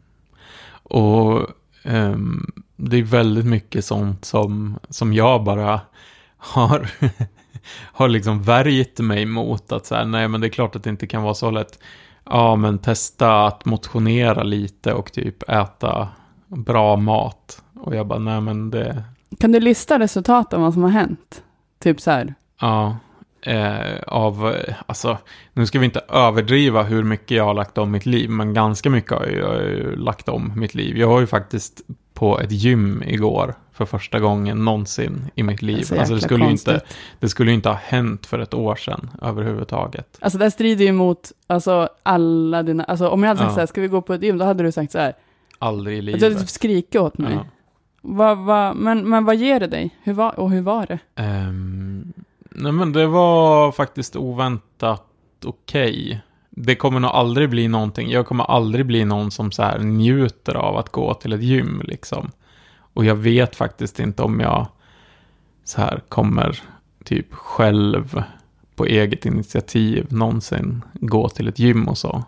[0.82, 1.46] Och
[1.82, 5.80] ehm, det är väldigt mycket sånt som, som jag bara
[6.36, 6.90] har,
[7.92, 9.72] har liksom värjt mig mot.
[9.72, 11.78] Att så här, nej men det är klart att det inte kan vara så lätt.
[12.24, 16.08] Ja men testa att motionera lite och typ äta
[16.46, 17.62] bra mat.
[17.74, 19.04] Och jag bara, nej men det,
[19.38, 21.42] Kan du lista resultaten, vad som har hänt?
[21.78, 22.96] Typ så här, ja.
[23.42, 24.54] Eh, av,
[24.86, 25.18] alltså,
[25.52, 28.90] nu ska vi inte överdriva hur mycket jag har lagt om mitt liv, men ganska
[28.90, 30.98] mycket har jag ju lagt om mitt liv.
[30.98, 31.80] Jag har ju faktiskt
[32.14, 35.82] på ett gym igår för första gången någonsin i mitt liv.
[35.82, 36.80] så Alltså det skulle, ju inte,
[37.20, 40.18] det skulle ju inte ha hänt för ett år sedan överhuvudtaget.
[40.20, 42.84] Alltså det strider ju mot alltså, alla dina...
[42.84, 43.54] Alltså om jag hade sagt Ja.
[43.54, 44.38] så här, ska vi gå på ett gym?
[44.38, 45.12] Då hade du sagt så här.
[45.58, 46.50] Aldrig i Att du hade typ livet.
[46.50, 47.32] skrikit åt mig.
[47.34, 47.46] Ja.
[48.02, 49.96] Va, va, men, men vad ger det dig?
[50.02, 50.98] Hur var, och hur var det?
[51.16, 52.12] Ehm,
[52.60, 55.06] nej men det var faktiskt oväntat
[55.44, 56.20] okej.
[56.50, 58.10] Det kommer nog aldrig bli någonting.
[58.10, 61.82] Jag kommer aldrig bli någon som så här njuter av att gå till ett gym
[61.84, 62.30] liksom.
[62.94, 64.66] Och jag vet faktiskt inte om jag
[65.64, 66.62] så här kommer
[67.04, 68.22] typ själv
[68.76, 72.24] på eget initiativ någonsin gå till ett gym och så.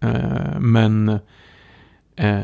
[0.00, 1.18] Eh, men
[2.16, 2.40] eh,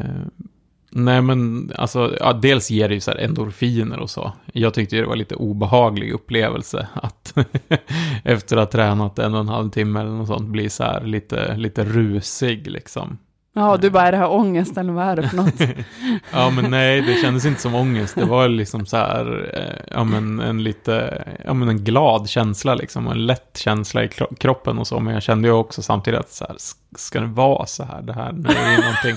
[0.95, 4.33] Nej men alltså, ja, dels ger det ju så här endorfiner och så.
[4.53, 7.35] Jag tyckte det var lite obehaglig upplevelse att
[8.25, 11.01] efter att ha tränat en och en halv timme eller något sånt bli så här
[11.05, 13.19] lite, lite rusig liksom.
[13.55, 15.61] Ja, du bara, är det här ångest eller vad är det för något?
[16.33, 18.15] Ja men nej, det kändes inte som ångest.
[18.15, 22.75] Det var liksom så här, eh, ja men en lite, ja men en glad känsla
[22.75, 23.07] liksom.
[23.07, 25.01] En lätt känsla i kro- kroppen och så.
[25.01, 26.57] Men jag kände ju också samtidigt att så här,
[26.97, 28.03] ska det vara så här?
[28.03, 29.17] Det här, nu är det någonting,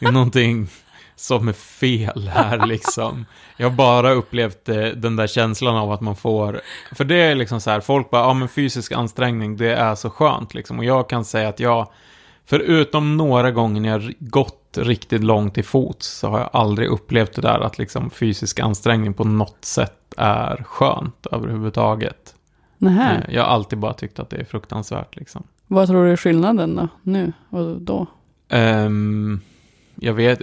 [0.00, 0.68] det är någonting
[1.16, 3.26] som är fel här liksom.
[3.56, 6.60] Jag har bara upplevt eh, den där känslan av att man får,
[6.92, 10.10] för det är liksom så här, folk bara, ja men fysisk ansträngning, det är så
[10.10, 10.78] skönt liksom.
[10.78, 11.88] Och jag kan säga att jag,
[12.46, 17.32] förutom några gånger när jag gått riktigt långt till fots, så har jag aldrig upplevt
[17.34, 22.34] det där att liksom fysisk ansträngning på något sätt är skönt överhuvudtaget.
[22.78, 23.24] Nähä.
[23.28, 25.42] Eh, Jag har alltid bara tyckt att det är fruktansvärt liksom.
[25.66, 26.88] Vad tror du är skillnaden då?
[27.02, 28.06] Nu och då?
[28.48, 29.40] Ehm,
[29.96, 30.40] jag vet,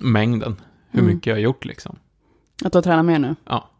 [0.00, 1.14] mängden, hur Mm.
[1.14, 1.96] mycket jag har gjort liksom.
[2.64, 3.34] Att du har tränat mer nu?
[3.44, 3.70] Ja.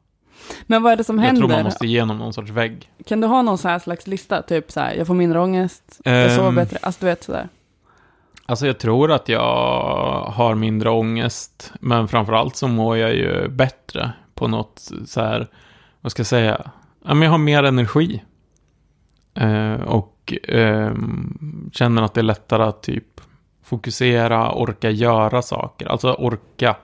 [0.66, 1.40] Men vad är det som Jag händer?
[1.40, 2.90] tror man måste igenom någon sorts vägg.
[3.06, 4.42] Kan du ha någon så här slags lista?
[4.42, 6.54] Typ så här, jag får mindre ångest, jag sover Ehm.
[6.54, 6.78] bättre.
[6.82, 7.48] Alltså du vet sådär.
[8.46, 9.40] Alltså jag tror att jag
[10.34, 15.48] har mindre ångest, men framförallt så mår jag ju bättre på något så här,
[16.00, 16.70] vad ska jag säga,
[17.04, 18.22] ja, men jag har mer energi.
[19.34, 23.13] Eh, och ehm, känner att det är lättare att typ
[23.64, 26.76] fokusera, orka göra saker, alltså orka.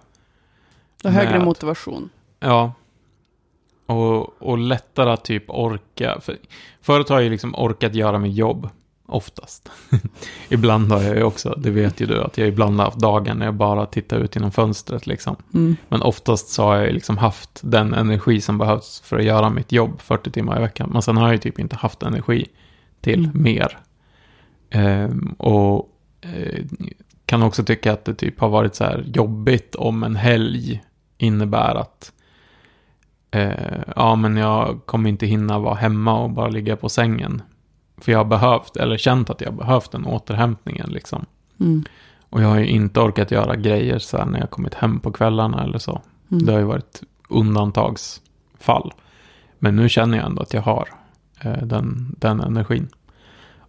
[1.05, 2.11] Har högre Med- motivation.
[2.41, 2.73] Ja.
[3.87, 6.19] Och, och lättare att typ orka.
[6.21, 6.37] För,
[6.81, 8.69] förut har jag ju liksom orkat göra mitt jobb.
[9.07, 9.71] Oftast.
[10.49, 13.35] ibland har jag ju också, det vet ju du, att jag ibland har haft dagar
[13.35, 15.37] när jag bara tittar ut genom fönstret liksom.
[15.55, 15.77] Mm.
[15.89, 19.51] Men oftast så har jag ju liksom haft den energi som behövs för att göra
[19.51, 20.91] mitt jobb 40 timmar i veckan.
[20.93, 22.47] Men sen har jag ju typ inte haft energi
[23.01, 23.43] till Mm.
[23.43, 23.79] mer.
[24.71, 25.90] Ehm, och
[27.27, 30.83] kan också tycka att det typ har varit så här jobbigt om en helg
[31.19, 32.13] innebär att
[33.31, 37.43] eh, ja men jag kommer inte hinna vara hemma och bara ligga på sängen.
[37.97, 41.27] För jag har behövt, eller känt att jag har behövt den återhämtningen liksom.
[41.61, 41.85] Mm.
[42.31, 45.13] Och jag har ju inte orkat göra grejer så här när jag kommit hem på
[45.13, 46.03] kvällarna eller så.
[46.31, 46.45] Mm.
[46.45, 48.93] Det har ju varit undantagsfall.
[49.59, 50.89] Men nu känner jag ändå att jag har
[51.41, 52.89] eh, den, den energin.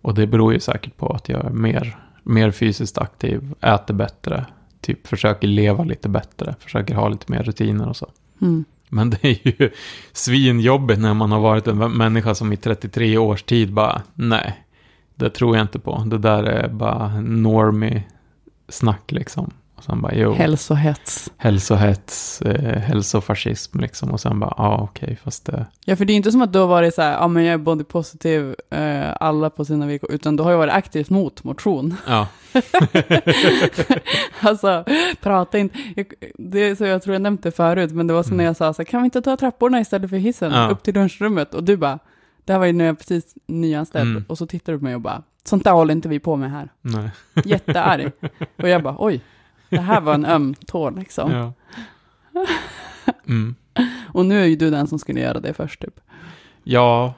[0.01, 4.45] Och det beror ju säkert på att jag är mer, mer fysiskt aktiv, äter bättre,
[4.81, 8.12] typ försöker leva lite bättre, försöker ha lite mer rutiner och så.
[8.41, 8.65] Mm.
[8.89, 9.71] Men det är ju
[10.12, 14.65] svinjobbigt när man har varit en människa som i 33 års tid bara, nej,
[15.15, 16.03] det tror jag inte på.
[16.07, 18.03] Det där är bara normie
[18.69, 19.53] snack liksom.
[19.81, 21.31] Och sen bara, jo, Hälsohets.
[21.37, 24.11] hälsohets, eh, hälsofascism liksom.
[24.11, 26.59] Och sen bara, ja okej, fast det, Ja, för det är inte som att du
[26.59, 30.11] har varit så här, ja men jag är body positive, eh, alla på sina villkor,
[30.11, 31.95] utan du har ju varit aktivt mot motion.
[32.07, 32.27] ja,
[34.41, 34.85] alltså,
[35.21, 35.77] prata inte.
[35.95, 38.37] Jag, det är så jag tror jag nämnt det förut, men det var som Mm.
[38.37, 40.69] när jag sa så här, kan vi inte ta trapporna istället för hissen Ja.
[40.69, 41.53] upp till lunchrummet?
[41.53, 41.99] Och du bara,
[42.45, 44.25] det här var ju när jag precis nyanställd, Mm.
[44.27, 46.51] och så tittar du på mig och bara, sånt där håller inte vi på med
[46.51, 46.69] här.
[46.81, 47.09] nej.
[47.45, 48.11] Jättearg.
[48.61, 49.21] och jag bara, oj,
[49.71, 51.31] det här var en öm tå liksom.
[51.31, 51.53] Ja.
[53.27, 53.55] Mm.
[54.13, 55.99] Och nu är ju du den som skulle göra det först typ.
[56.63, 57.13] Ja,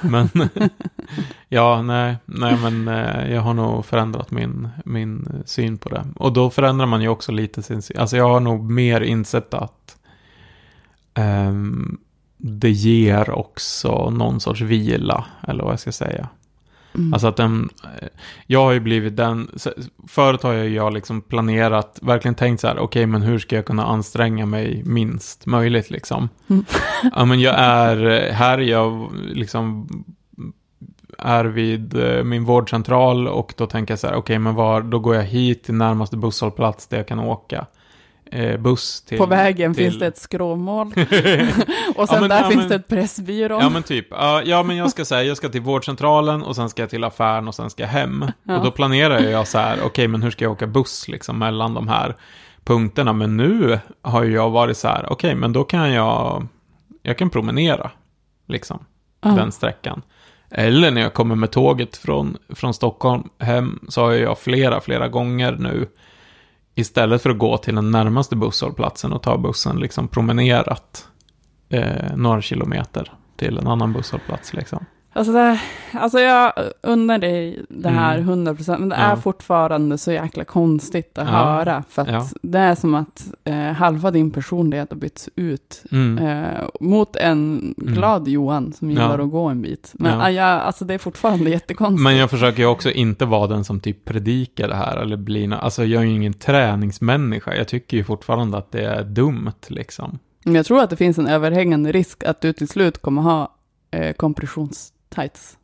[0.00, 0.28] men
[1.48, 6.04] ja, nej, nej, men eh, jag har nog förändrat min, min syn på det.
[6.16, 7.98] Och då förändrar man ju också lite sin syn.
[7.98, 9.96] Alltså jag har nog mer insett att
[11.14, 11.98] ehm,
[12.36, 16.28] det ger också någon sorts vila, eller vad jag ska säga.
[16.94, 17.12] Mm.
[17.12, 18.08] Alltså att den, eh,
[18.46, 19.50] jag har ju blivit den,
[20.08, 23.84] förut har jag liksom planerat, verkligen tänkt så här, okej men hur ska jag kunna
[23.84, 26.28] anstränga mig minst möjligt liksom.
[26.48, 26.64] Mm.
[27.14, 29.88] Ja men jag är, här är jag liksom,
[31.18, 34.98] är vid eh, min vårdcentral och då tänker jag så här, okej men var, då
[34.98, 37.66] går jag hit till närmaste busshållplats där jag kan åka
[38.58, 39.18] buss till.
[39.18, 39.84] på vägen till...
[39.84, 40.86] finns det ett skråmål.
[41.96, 43.60] och sen men- där ja, finns men- det ett Pressbyrån.
[43.60, 46.68] Ja men typ, ja, ja men jag ska säga, jag ska till vårdcentralen och sen
[46.68, 48.24] ska jag till affären och sen ska jag hem.
[48.42, 48.58] Ja.
[48.58, 51.74] Och då planerar jag så här, okej men hur ska jag åka buss liksom mellan
[51.74, 52.16] de här
[52.64, 53.12] punkterna.
[53.12, 56.46] Men nu har ju jag varit så här, okej men då kan jag,
[57.02, 57.90] jag kan promenera
[58.48, 58.84] liksom
[59.22, 59.30] Ja.
[59.30, 60.02] den sträckan.
[60.50, 65.08] Eller när jag kommer med tåget från, från Stockholm hem så har jag flera, flera
[65.08, 65.86] gånger nu
[66.80, 71.08] istället för att gå till den närmaste busshållplatsen och ta bussen liksom promenerat
[71.68, 74.86] eh, några kilometer till en annan busshållplats liksom.
[75.12, 75.60] Alltså, det,
[75.92, 78.46] alltså jag undrar dig det här Mm.
[78.46, 79.02] 100%, men det Ja.
[79.02, 81.32] är fortfarande så jäkla konstigt att Ja.
[81.34, 81.84] höra.
[81.88, 82.26] För att Ja.
[82.42, 86.18] det är som att eh, halva din personlighet har bytts ut Mm.
[86.18, 89.90] eh, mot en glad Johan som gillar att gå en bit.
[89.94, 90.18] Men Ja.
[90.18, 90.30] ja.
[90.30, 92.02] jag, alltså det är fortfarande jättekonstigt.
[92.02, 95.48] Men jag försöker ju också inte vara den som typ predikar det här eller blir,
[95.48, 97.54] nå- alltså jag är ju ingen träningsmänniska.
[97.56, 100.18] Jag tycker ju fortfarande att det är dumt liksom.
[100.44, 103.54] Jag tror att det finns en överhängande risk att du till slut kommer ha
[103.90, 104.12] eh,
[105.14, 105.58] kompressionstights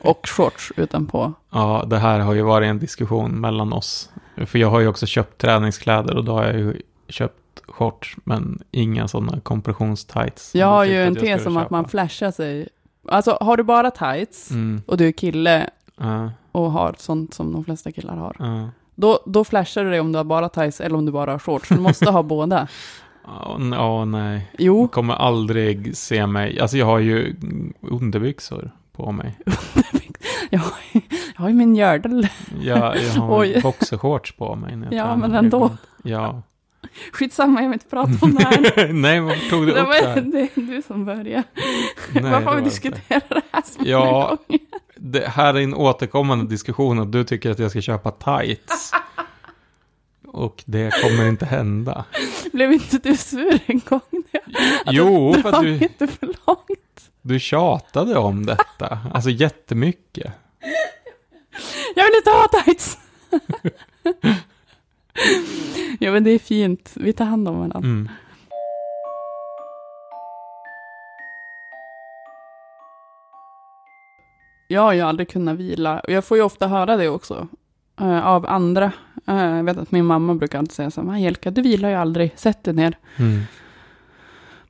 [0.00, 1.32] och shorts utanpå.
[1.50, 4.10] Ja, det här har ju varit en diskussion mellan oss.
[4.46, 7.34] För jag har ju också köpt träningskläder och då har jag ju köpt
[7.68, 10.54] shorts, men inga sådana kompressionstights.
[10.54, 12.68] Jag har ju en tes om att man flashar sig.
[13.08, 17.52] Alltså har du bara tights Mm, och du är kille ja, och har sånt som
[17.52, 18.36] de flesta killar har.
[18.38, 18.68] ja.
[18.96, 21.38] Då, då flashar du dig om du har bara tights eller om du bara har
[21.38, 21.68] shorts.
[21.68, 22.68] Du måste ha båda.
[23.26, 24.50] Ja, ja, nej.
[24.58, 26.60] Jo, Du kommer aldrig se mig.
[26.60, 27.34] Alltså jag har ju
[27.80, 29.38] underbyxor på mig.
[30.50, 31.00] jag har, ju-
[31.36, 32.28] jag har ju min gördel.
[32.60, 34.76] Jag, jag har boxershorts på mig.
[34.76, 35.70] När jag Ja, men ändå.
[36.02, 36.42] Ja.
[37.12, 38.92] Skitsamma, jag vill inte prata om det här.
[38.92, 40.20] nej, varför tog du Det upp det var här?
[40.20, 41.42] det är du som börjar.
[42.12, 44.36] Nej, Varför har det vi diskuterat det här så många Ja.
[44.48, 44.60] gånger?
[44.96, 48.92] Det här är en återkommande diskussion och du tycker att jag ska köpa tights.
[50.34, 52.04] Och det kommer inte hända.
[52.52, 54.00] Blev inte du sur en gång?
[54.86, 57.10] Jo, för att du, inte för långt.
[57.22, 58.98] du tjatade om detta.
[59.14, 60.32] Alltså jättemycket.
[61.96, 62.98] Jag vill inte ha tights.
[65.98, 66.92] ja, men det är fint.
[66.96, 67.78] Vi tar hand om varandra.
[67.78, 68.08] Mm.
[74.68, 76.00] Jag har ju aldrig kunnat vila.
[76.00, 77.48] Och jag får ju ofta höra det också.
[78.00, 78.92] eh, av andra.
[79.26, 81.94] Eh, jag vet att min mamma brukar alltid säga så här, Angelica, du vilar ju
[81.94, 82.32] aldrig.
[82.36, 82.98] Sätt dig ner.
[83.16, 83.40] Mm.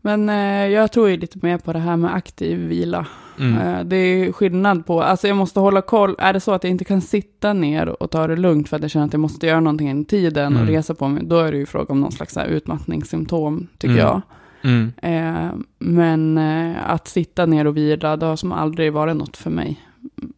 [0.01, 3.07] Men eh, jag tror ju lite mer på det här med aktiv vila.
[3.38, 3.59] Mm.
[3.59, 6.71] Eh, det är skillnad på, alltså jag måste hålla koll, är det så att jag
[6.71, 9.47] inte kan sitta ner och ta det lugnt för att jag känner att jag måste
[9.47, 10.75] göra någonting i tiden och Mm.
[10.75, 14.07] resa på mig, då är det ju fråga om någon slags här utmattningssymptom, tycker Mm.
[14.07, 14.21] jag.
[14.62, 14.93] Mm.
[15.03, 16.38] Eh, men
[16.87, 19.81] att sitta ner och vila, det har som aldrig varit något för mig.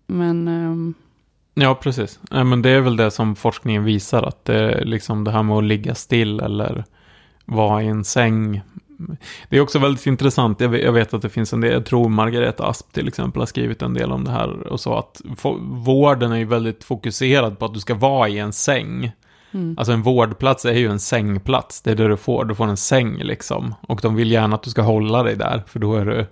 [0.06, 0.94] Men ehm,
[1.60, 2.20] Ja, precis.
[2.30, 5.56] Men det är väl det som forskningen visar, att det, är liksom det här med
[5.56, 6.84] att ligga still eller
[7.44, 8.62] vara i en säng
[9.48, 12.66] Det är också väldigt intressant, jag vet, att det finns en del, jag tror Margareta
[12.66, 15.20] Asp till exempel har skrivit en del om det här och så att
[15.60, 19.12] vården är ju väldigt fokuserad på att du ska vara i en säng.
[19.50, 19.74] Mm.
[19.78, 22.76] Alltså en vårdplats är ju en sängplats, det är det du får, du får en
[22.76, 23.74] säng liksom.
[23.80, 26.26] Och de vill gärna att du ska hålla dig där, för då är du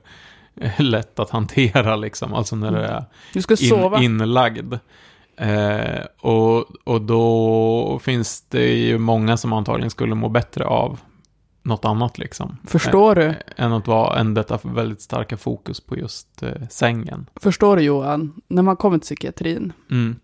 [0.84, 3.98] lätt att hantera liksom, alltså när du är Du sova.
[3.98, 4.74] in, inlagd.
[5.36, 11.00] Eh, och, och då finns det ju många som antagligen skulle må bättre av
[11.62, 12.56] något annat liksom.
[12.66, 13.22] Förstår du?
[13.24, 17.26] Eh, än att vara, än detta väldigt starka fokus på just eh, sängen.
[17.36, 18.32] Förstår du Johan?
[18.48, 20.16] När man kommer till psykiatrin, Mm,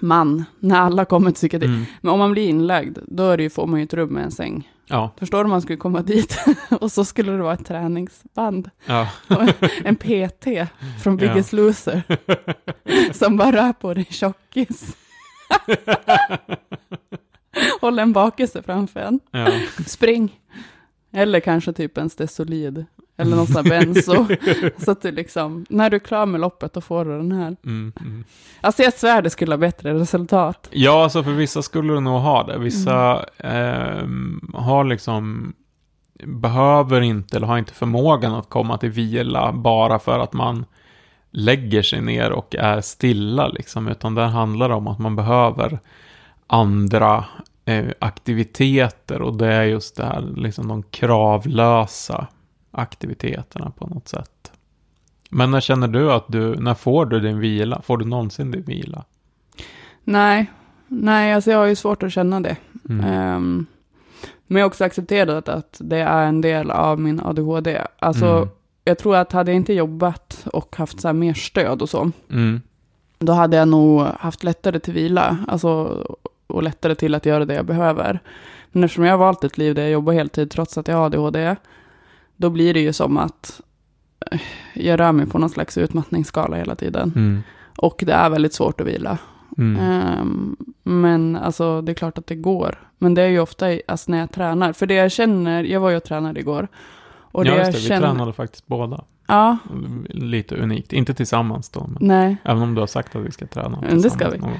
[0.00, 1.70] man, när alla kommer till psykiatrin.
[1.70, 4.08] mm, Men om man blir inlagd, då är det ju, får man ju ett rum
[4.08, 4.70] med en säng.
[4.86, 6.38] Ja, Förstår du om man skulle komma dit
[6.80, 8.70] och så skulle det vara ett träningsband.
[8.86, 9.08] ja.
[9.84, 10.44] En PT
[11.02, 11.28] från Ja.
[11.28, 12.02] Biggest Loser
[13.12, 14.96] som bara rör på dig tjockis.
[17.80, 19.20] Håller en bakelse framför en.
[19.30, 19.46] ja.
[19.86, 20.40] Spring.
[21.14, 22.84] Eller kanske typ en Stesolid.
[23.16, 24.26] Eller någon sån här benzo.
[24.84, 27.56] så att du liksom, när du är klar med loppet, då får du den här.
[27.64, 28.24] Mm, mm.
[28.60, 30.68] Alltså jag svär det skulle ha bättre resultat.
[30.72, 32.58] Ja, alltså för vissa skulle du nog ha det.
[32.58, 35.52] Vissa ehm, har liksom,
[36.24, 40.64] behöver inte eller har inte förmågan att komma till vila bara för att man
[41.30, 43.88] lägger sig ner och är stilla liksom.
[43.88, 45.78] Utan där handlar det om att man behöver
[46.46, 47.24] andra
[47.64, 52.26] eh, aktiviteter och det är just det här, liksom de kravlösa
[52.70, 54.52] aktiviteterna på något sätt.
[55.30, 57.82] Men när känner du att du, när får du din vila?
[57.82, 59.04] Får du någonsin din vila?
[60.04, 60.50] Nej,
[60.88, 62.56] nej, alltså jag har ju svårt att känna det.
[62.88, 63.04] Mm.
[63.06, 63.66] Ehm,
[64.46, 67.80] men jag har också accepterat att det är en del av min ADHD.
[67.98, 68.48] Alltså, Mm.
[68.84, 72.10] jag tror att hade jag inte jobbat och haft så här mer stöd och så,
[72.30, 72.60] Mm.
[73.18, 75.38] då hade jag nog haft lättare till vila.
[75.48, 76.04] Alltså,
[76.46, 78.20] och lättare till att göra det jag behöver.
[78.72, 81.06] Men eftersom jag har valt ett liv där jag jobbar heltid trots att jag har
[81.06, 81.56] ADHD,
[82.36, 83.60] då blir det ju som att
[84.30, 84.40] eh,
[84.74, 87.12] jag rör mig på någon slags utmattningsskala hela tiden.
[87.16, 87.42] Mm.
[87.76, 89.18] Och det är väldigt svårt att vila.
[89.58, 89.80] Mm.
[89.80, 92.88] Ehm, men alltså det är klart att det går.
[92.98, 94.72] Men det är ju ofta alltså, när jag tränar.
[94.72, 96.68] För det jag känner, jag var ju och tränade igår.
[97.06, 97.78] Och ja, det just det.
[97.78, 99.04] Vi känner, tränade faktiskt båda.
[99.26, 99.58] Ja,
[100.08, 100.92] Lite unikt.
[100.92, 102.36] Inte tillsammans då, men nej.
[102.44, 104.58] även om du har sagt att vi ska träna Men det ska tillsammans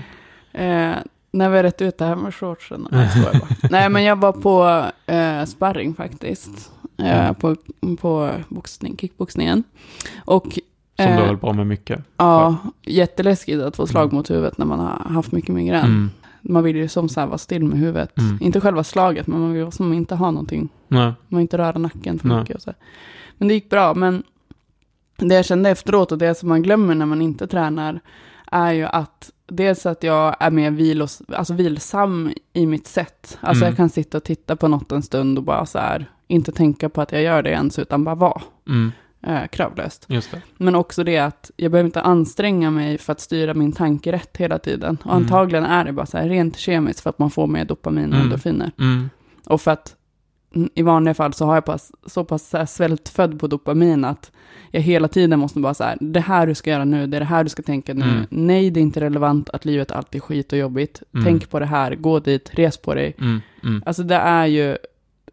[0.53, 0.61] vi.
[0.65, 0.95] Eh,
[1.35, 2.89] när vi rätt ut det här med shortsen.
[2.91, 3.57] Nej, jag skojar bara.
[3.71, 6.71] Nej, men jag var på eh, sparring faktiskt.
[6.99, 7.35] Eh, Mm.
[7.35, 7.57] på,
[8.01, 9.65] på boxning, kickboxningen.
[10.25, 10.45] Och
[10.97, 12.01] Som eh, du höll på med mycket.
[12.17, 14.17] ja, jätteläskigt att få slag Mm.
[14.17, 15.85] mot huvudet när man har haft mycket migrän.
[15.85, 16.11] Mm.
[16.43, 18.19] Man vill ju som så här vara still med huvudet.
[18.19, 18.39] Mm.
[18.41, 20.69] Inte själva slaget, men man vill som inte ha någonting.
[20.89, 21.05] Nej.
[21.05, 22.41] Man vill inte röra nacken för Nej.
[22.41, 22.57] mycket.
[22.57, 22.73] Och så.
[23.39, 23.95] Men det gick bra.
[23.95, 24.23] Men
[25.17, 28.01] det jag kände efteråt och det som man glömmer när man inte tränar
[28.53, 33.39] är ju att dels att jag är mer vilos, alltså vilsam i mitt sätt.
[33.41, 33.71] Alltså Mm.
[33.73, 36.89] jag kan sitta och titta på något en stund och bara så här, inte tänka
[36.89, 38.93] på att jag gör det ens, utan bara vara Mm.
[39.27, 40.07] eh, kravlöst.
[40.57, 44.37] Men också det att jag behöver inte anstränga mig för att styra min tanke rätt
[44.37, 44.97] hela tiden.
[45.05, 45.23] Och Mm.
[45.23, 48.15] antagligen är det bara så här rent kemiskt för att man får mer dopamin och
[48.15, 48.23] Mm.
[48.23, 48.71] endorfiner.
[48.79, 49.11] Mm.
[49.47, 49.97] Och för att
[50.75, 54.33] i vanliga fall så har jag pass, så pass så här svältfödd på dopamin att
[54.71, 57.21] jag hela tiden måste bara så här, det här du ska göra nu, det är
[57.21, 58.05] det här du ska tänka nu.
[58.05, 58.27] Mm.
[58.31, 61.03] Nej, det är inte relevant att livet alltid är skit och jobbigt.
[61.15, 61.25] Mm.
[61.25, 63.15] Tänk på det här, gå dit, res på dig.
[63.21, 63.41] Mm.
[63.63, 63.83] Mm.
[63.87, 64.77] Alltså det är ju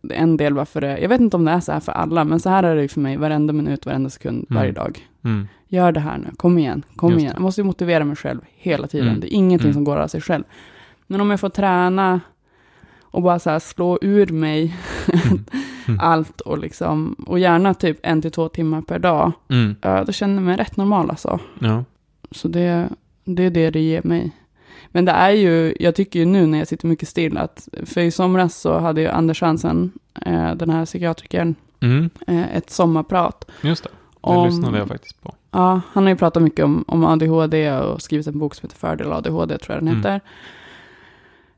[0.09, 2.39] en del varför det, jag vet inte om det är så här för alla, men
[2.39, 4.59] så här är det ju för mig varenda minut, varenda sekund, Mm.
[4.59, 5.07] varje dag.
[5.23, 5.47] Mm.
[5.67, 7.31] Gör det här nu, kom igen, kom igen.
[7.33, 9.07] Jag måste ju motivera mig själv hela tiden.
[9.07, 9.19] Mm.
[9.19, 9.73] Det är ingenting Mm.
[9.73, 10.43] som går av sig själv.
[11.07, 12.21] Men om jag får träna
[13.11, 14.75] och bara så här slå ur mig
[15.87, 15.99] Mm.
[15.99, 15.99] Mm.
[16.09, 19.75] allt och liksom, och gärna typ en till två timmar per dag, Mm.
[19.81, 21.39] ja, då känner jag mig rätt normal alltså.
[21.59, 21.83] Ja.
[22.31, 22.89] Så det,
[23.23, 24.31] det är det det ger mig.
[24.91, 28.01] Men det är ju, jag tycker ju nu när jag sitter mycket still att, för
[28.01, 29.91] i somras så hade ju Anders Hansen,
[30.25, 32.09] eh, den här psykiatrikern, Mm.
[32.27, 33.45] eh, ett sommarprat.
[33.61, 33.89] Just det.
[33.89, 35.33] Det Om- lyssnade jag faktiskt på.
[35.51, 38.77] Ja, han har ju pratat mycket om, om ADHD och skrivit en bok som heter
[38.79, 40.19] Fördel ADHD, tror jag den Mm.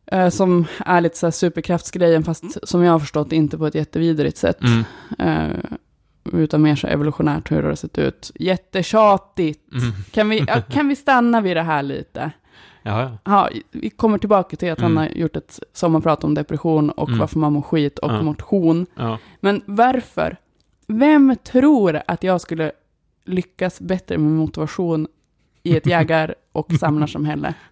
[0.06, 3.76] Eh, som är lite så här superkraftsgrejen, fast som jag har förstått inte på ett
[3.76, 4.60] jättevidrigt sätt.
[4.64, 4.84] Mm.
[5.20, 5.58] Eh,
[6.34, 8.32] utan mer så evolutionärt hur det har sett ut.
[8.36, 9.72] Jättetjatigt.
[9.74, 9.92] Mm.
[10.12, 12.32] Kan vi, ja, kan vi stanna vid det här lite?
[12.84, 14.98] Ja, vi kommer tillbaka till att Mm.
[14.98, 17.20] han har gjort ett sommarprat om depression och Mm.
[17.20, 18.22] varför man mår skit och Ja.
[18.22, 18.86] motion.
[18.96, 19.18] ja.
[19.40, 20.38] Men varför?
[20.88, 22.72] Vem tror att jag skulle
[23.26, 25.08] lyckas bättre med motivation
[25.64, 27.54] i ett jägar och samlarsamhälle?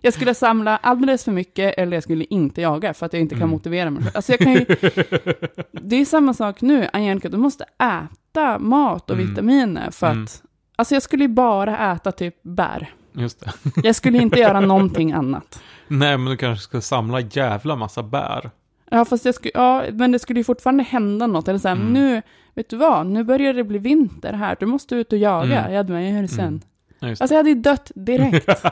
[0.00, 3.34] Jag skulle samla alldeles för mycket eller jag skulle inte jaga för att jag inte
[3.34, 3.50] kan Mm.
[3.50, 4.02] motivera mig.
[4.14, 4.64] Alltså jag kan ju,
[5.72, 9.28] det är samma sak nu, Angelica, du måste äta mat och Mm.
[9.28, 10.24] vitaminer för Mm.
[10.24, 10.42] att,
[10.76, 12.94] alltså jag skulle ju bara äta typ bär.
[13.12, 13.52] Just det.
[13.82, 15.62] Jag skulle inte göra någonting annat.
[15.88, 18.50] Nej, men du kanske ska samla jävla massa bär.
[18.90, 21.48] Ja, fast jag skulle, ja, men det skulle ju fortfarande hända något.
[21.48, 21.92] Eller så här, Mm.
[21.92, 22.22] nu,
[22.54, 25.58] vet du vad, nu börjar det bli vinter här, du måste ut och jaga.
[25.60, 25.72] Mm.
[25.72, 26.44] Jag hade med, sen.
[26.44, 26.60] Mm.
[26.98, 28.48] Ja, Alltså jag hade ju dött direkt.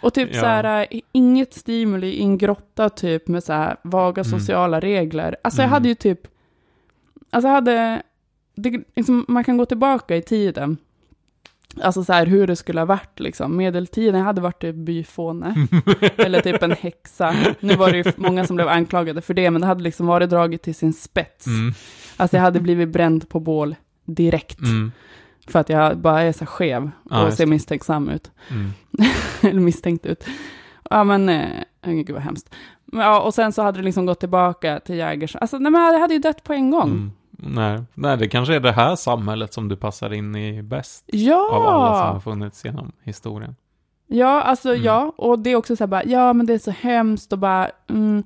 [0.00, 0.40] och typ Ja.
[0.40, 4.40] så här, inget stimuli i en grotta typ med så här vaga Mm.
[4.40, 5.36] sociala regler.
[5.44, 5.72] Alltså jag Mm.
[5.72, 6.20] hade ju typ,
[7.30, 8.02] alltså jag hade,
[8.54, 10.76] det, liksom, man kan gå tillbaka i tiden.
[11.82, 13.56] Alltså så här hur det skulle ha varit liksom.
[13.56, 15.66] Medeltiden, jag hade varit typ byfåne.
[16.16, 17.34] eller typ en häxa.
[17.60, 20.30] Nu var det ju många som blev anklagade för det, men det hade liksom varit
[20.30, 21.46] draget till sin spets.
[21.46, 21.72] Mm.
[22.16, 24.60] Alltså jag hade blivit bränd på bål direkt.
[24.60, 24.92] Mm.
[25.48, 27.50] För att jag bara är så skev Ja, och just ser det.
[27.50, 28.30] misstänksam ut.
[28.50, 28.70] Mm.
[29.42, 30.24] Eller misstänkt ut.
[30.90, 31.48] Ja, men, eh,
[31.84, 32.54] gud vad hemskt.
[32.92, 35.36] Ja, och sen så hade det liksom gått tillbaka till jägers...
[35.36, 36.90] Alltså, nej, men jag hade ju dött på en gång.
[36.90, 37.12] Mm.
[37.30, 37.82] Nej.
[37.94, 41.04] Nej, det kanske är det här samhället som du passar in i bäst.
[41.50, 42.20] Av alla som har Ja!
[42.20, 43.56] funnits genom historien.
[44.06, 44.82] Ja, alltså Mm.
[44.84, 45.12] ja.
[45.16, 47.70] Och det är också så här bara, ja men det är så hemskt och bara,
[47.90, 48.22] mm,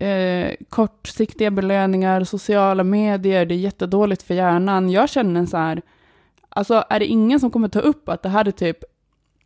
[0.00, 4.90] eh, kortsiktiga belöningar, sociala medier, det är jättedåligt för hjärnan.
[4.90, 5.82] Jag känner så här,
[6.50, 8.78] alltså är det ingen som kommer ta upp att det här är typ,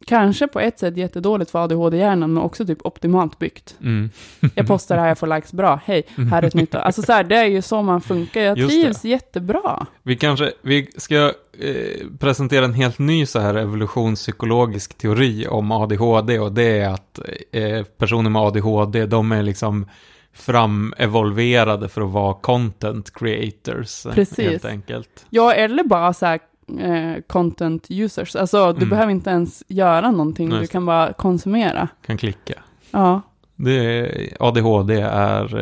[0.06, 3.76] kanske på ett sätt jättedåligt för ADHD-hjärnan, men också typ optimalt byggt.
[3.80, 4.10] Mm.
[4.54, 6.74] Jag postar det här, jag får likes, bra, hej, här är ett nytt.
[6.74, 9.86] Alltså så här, det är ju så man funkar, jag Just trivs jättebra.
[10.02, 16.38] Vi kanske, vi ska eh, presentera en helt ny så här evolutionspsykologisk teori om ADHD
[16.38, 17.20] och det är att
[17.52, 19.86] eh, personer med ADHD, de är liksom
[20.34, 24.02] framevolverade för att vara content creators.
[24.02, 24.38] Precis.
[24.38, 25.26] Helt enkelt.
[25.30, 26.40] Ja, eller bara så här,
[26.80, 28.36] eh, content users.
[28.36, 28.88] Alltså, du Mm.
[28.90, 31.88] behöver inte ens göra någonting, Nej, du kan bara konsumera.
[32.06, 32.54] Kan klicka.
[32.90, 33.20] Ja,
[33.56, 35.56] Det är, ADHD är,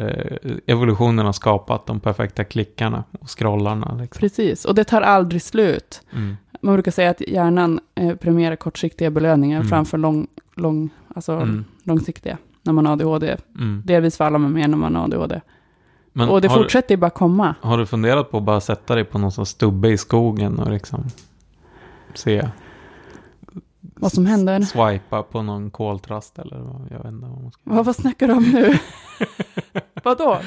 [0.44, 3.96] eh, evolutionen har skapat de perfekta klickarna och scrollarna.
[4.00, 4.20] Liksom.
[4.20, 4.64] precis.
[4.64, 6.02] Och det tar aldrig slut.
[6.12, 6.36] Mm.
[6.60, 9.68] Man brukar säga att hjärnan eh, premierar kortsiktiga belöningar Mm.
[9.68, 10.26] framför lång,
[10.56, 11.64] lång, alltså Mm.
[11.84, 13.36] långsiktiga, när man har ADHD.
[13.58, 13.82] Mm.
[13.86, 15.40] Delvis för alla, men mer när man har ADHD.
[16.12, 17.54] Men och det har, fortsätter ju bara komma.
[17.60, 20.70] har du funderat på att bara sätta dig på någon sån stubbe i skogen och
[20.70, 21.04] liksom
[22.14, 22.48] se
[23.80, 24.60] Vad som händer.
[24.60, 28.28] Swipa på någon koltrast eller vad, jag vet inte vad man ska Vad, vad snackar
[28.28, 28.78] du om nu?
[30.04, 30.38] Vadå?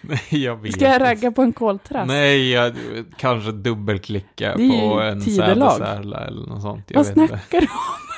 [0.00, 1.04] Nej, jag vet Ska jag inte.
[1.10, 2.06] ragga på en koltrast?
[2.08, 2.74] Nej, jag
[3.16, 6.84] kanske dubbelklicka på en sädesärla eller något sånt.
[6.88, 7.28] Jag Vad vet inte.
[7.28, 8.13] snackar du om?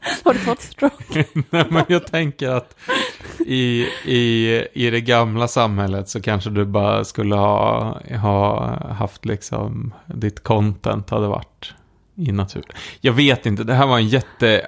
[0.24, 1.24] Har du fått stroke?
[1.50, 2.74] Nej, men jag tänker att
[3.46, 9.94] i, i, i det gamla samhället så kanske du bara skulle ha, ha haft liksom,
[10.06, 11.74] ditt content hade varit
[12.18, 12.64] i natur.
[13.00, 14.66] Jag vet inte, det här var en jätte,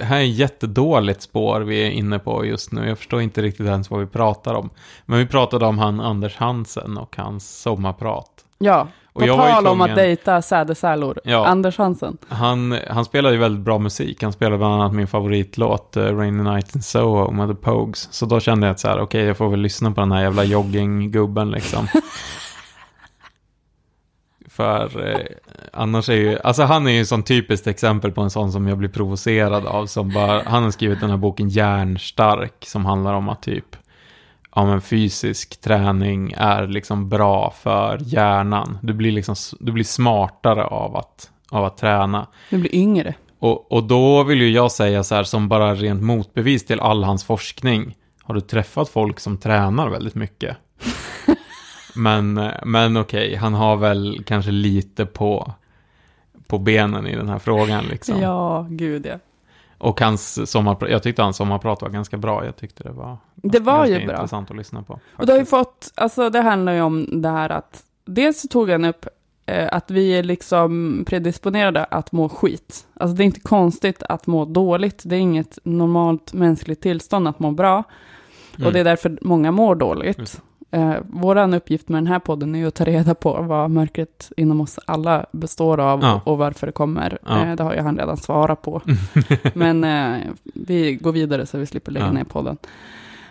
[0.00, 2.88] här är en jättedåligt spår vi är inne på just nu.
[2.88, 4.70] Jag förstår inte riktigt ens vad vi pratar om.
[5.06, 8.30] Men vi pratade om han Anders Hansen och hans sommarprat.
[8.58, 11.20] Ja, Och på jag var ju tal om att tvungen- dejta sädesärlor.
[11.24, 11.46] Ja.
[11.46, 12.16] Anders Hansen.
[12.28, 14.22] Han, han spelade ju väldigt bra musik.
[14.22, 18.12] Han spelade bland annat min favoritlåt, uh, Rainy Night in Soho med The Pogues.
[18.12, 20.22] Så då kände jag att så här, okej, jag får väl lyssna på den här
[20.22, 21.88] jävla jogginggubben liksom.
[24.48, 25.20] För eh,
[25.72, 28.78] annars är ju, alltså han är ju sån typiskt exempel på en sån som jag
[28.78, 29.86] blir provocerad av.
[29.86, 33.76] Som bara, han har skrivit den här boken Järnstark som handlar om att typ,
[34.54, 38.78] ja men fysisk träning är liksom bra för hjärnan.
[38.82, 42.26] Du blir liksom, du blir smartare av att, av att träna.
[42.50, 43.14] Du blir yngre.
[43.38, 47.04] Och, och då vill ju jag säga så här som bara rent motbevis till all
[47.04, 47.96] hans forskning.
[48.22, 50.56] Har du träffat folk som tränar väldigt mycket?
[51.94, 55.52] men men okej, han har väl kanske lite på,
[56.46, 58.20] på benen i den här frågan liksom.
[58.20, 59.18] Ja, gud ja.
[59.84, 62.44] Och hans sommarprat, jag tyckte hans sommarprat var ganska bra.
[62.44, 64.14] Jag tyckte det var, Det var ju bra.
[64.14, 65.00] intressant att lyssna på.
[65.16, 65.84] Och det har ju faktiskt.
[65.94, 69.06] fått, alltså det handlar ju om det här att, dels så tog han upp
[69.46, 72.86] eh, att vi är liksom predisponerade att må skit.
[72.94, 77.38] Alltså det är inte konstigt att må dåligt, det är inget normalt mänskligt tillstånd att
[77.38, 77.84] må bra.
[78.56, 78.66] Mm.
[78.66, 80.42] Och det är därför många mår Just dåligt.
[80.70, 84.32] Eh, Vår uppgift med den här podden är ju att ta reda på vad mörkret
[84.36, 86.20] inom oss alla består av Ja.
[86.24, 87.18] och varför det kommer.
[87.26, 87.46] Ja.
[87.46, 88.82] Eh, det har ju han redan svarat på.
[89.54, 90.20] Men eh,
[90.54, 92.12] vi går vidare så vi slipper lägga Ja.
[92.12, 92.56] ner podden.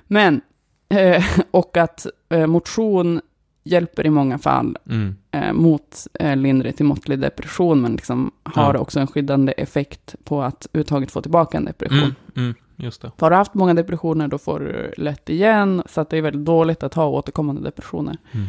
[0.07, 0.41] Men,
[0.89, 3.21] eh, och att eh, motion
[3.63, 5.15] hjälper i många fall Mm.
[5.31, 8.79] eh, mot eh, lindrig till måttlig depression, men liksom har Ja.
[8.79, 11.97] också en skyddande effekt på att uttaget få tillbaka en depression.
[11.99, 12.15] Mm.
[12.35, 12.53] Mm.
[12.83, 13.11] Just det.
[13.17, 16.83] Har du haft många depressioner, då får du lätt igen, så det är väldigt dåligt
[16.83, 18.17] att ha återkommande depressioner.
[18.31, 18.47] Mm.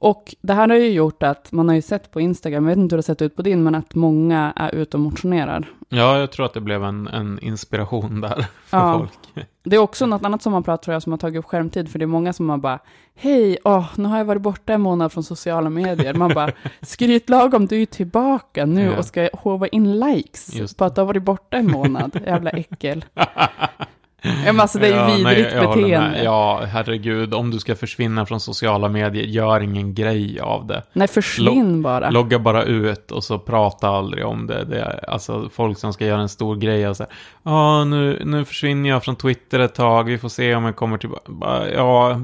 [0.00, 2.78] Och det här har ju gjort att, man har ju sett på Instagram, jag vet
[2.78, 5.68] inte hur det har sett ut på din, men att många är ute och motionerar.
[5.88, 8.98] Ja, jag tror att det blev en, en inspiration där för Ja.
[8.98, 9.44] folk.
[9.64, 11.88] Det är också något annat som man pratar tror jag, som har tagit upp skärmtid,
[11.88, 12.78] för det är många som har bara,
[13.14, 16.14] hej, åh, nu har jag varit borta en månad från sociala medier.
[16.14, 18.98] Man bara, skryt lagom, du är ju tillbaka nu Ja.
[18.98, 23.04] och ska hova in likes på att du har varit borta en månad, jävla äckel.
[24.22, 25.68] Ja, men alltså det är ju Ja, nej, vidrigt med.
[25.68, 26.22] beteende.
[26.22, 27.34] Ja, herregud.
[27.34, 30.82] Om du ska försvinna från sociala medier, gör ingen grej av det.
[30.92, 32.10] Nej, försvinn bara.
[32.10, 34.64] Logga bara ut och så prata aldrig om det.
[34.64, 37.08] det är, alltså folk som ska göra en stor grej och säga
[37.42, 40.98] Ja, nu, nu försvinner jag från Twitter ett tag, vi får se om jag kommer
[40.98, 41.72] tillbaka.
[41.74, 42.20] Ja,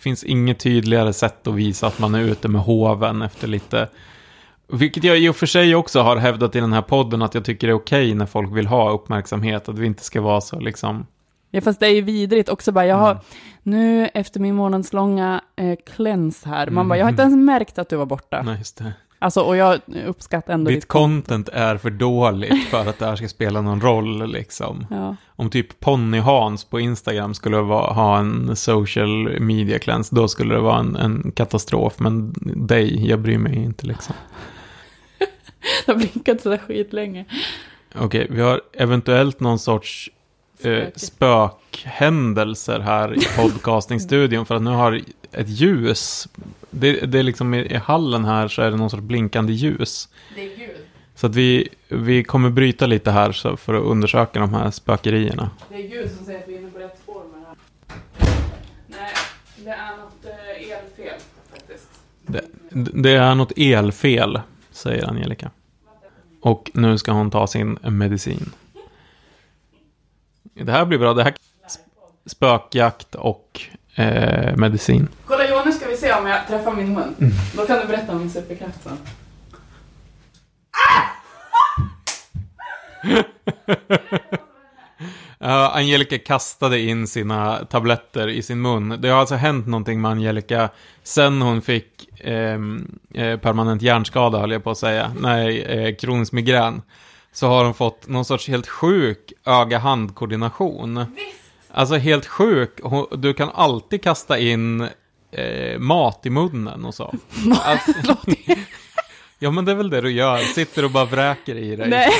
[0.00, 3.88] finns inget tydligare sätt att visa att man är ute med hoven efter lite
[4.72, 7.44] vilket jag i och för sig också har hävdat i den här podden att jag
[7.44, 10.60] tycker det är okej när folk vill ha uppmärksamhet, att vi inte ska vara så
[10.60, 11.06] liksom...
[11.54, 13.22] Ja, fast det är ju vidrigt också bara, jag har, Mm.
[13.62, 16.88] nu efter min månadslånga eh, cleanse här, man Mm.
[16.88, 18.42] bara, jag har inte ens märkt att du var borta.
[18.42, 18.92] Nej, just det.
[19.18, 23.16] Alltså, och jag uppskattar ändå Ditt ditt content är för dåligt för att det här
[23.16, 24.86] ska spela någon roll liksom.
[24.90, 25.16] Ja.
[25.36, 30.54] Om typ Ponny Hans på Instagram skulle vara, ha en social media cleanse, då skulle
[30.54, 31.94] det vara en, en katastrof.
[31.98, 32.34] Men
[32.66, 34.14] dig, jag bryr mig inte liksom.
[35.86, 37.24] Jag har blinkat sådär skitlänge.
[37.94, 40.10] Okej, vi har eventuellt någon sorts
[40.66, 44.46] eh, spökhändelser här i podcastingstudion.
[44.46, 45.00] För att nu har
[45.32, 46.28] ett ljus,
[46.70, 50.08] det, det är liksom i, i hallen här så är det någon sorts blinkande ljus.
[50.34, 50.76] Det är Gud.
[51.14, 55.50] Så att vi, vi kommer bryta lite här så för att undersöka de här spökerierna.
[55.68, 57.56] Det är Gud som säger att vi är inne på rätt spår med det här.
[58.86, 59.14] Nej,
[59.56, 61.20] det är något eh, elfel
[61.52, 61.88] faktiskt.
[62.22, 62.44] Det,
[63.02, 64.40] det är något elfel,
[64.70, 65.50] säger Angelica.
[66.40, 68.52] Och nu ska hon ta sin medicin.
[70.64, 71.14] Det här blir bra.
[71.14, 71.34] Det här
[72.26, 73.60] spökjakt och
[73.94, 75.08] eh, medicin.
[75.26, 77.14] Kolla Johan, nu ska vi se om jag träffar min mun.
[77.20, 77.32] Mm.
[77.56, 78.98] Då kan du berätta om min superkraft sen.
[85.44, 88.96] Ja, Angelica kastade in sina tabletter i sin mun.
[89.00, 90.68] Det har alltså hänt någonting med Angelica
[91.02, 95.12] sen hon fick ehm, eh, permanent hjärnskada, höll jag på att säga.
[95.20, 96.82] Nej, eh, kronisk migrän.
[97.32, 101.04] Så har hon fått någon sorts helt sjuk öga-hand-koordination.
[101.70, 102.80] Alltså helt sjuk.
[103.10, 104.80] Du kan alltid kasta in
[105.32, 107.14] eh, mat i munnen och så.
[107.64, 107.92] Alltså,
[109.38, 110.38] ja, men det är väl det du gör.
[110.38, 111.88] Sitter och bara vräker i dig.
[111.88, 112.10] Nej.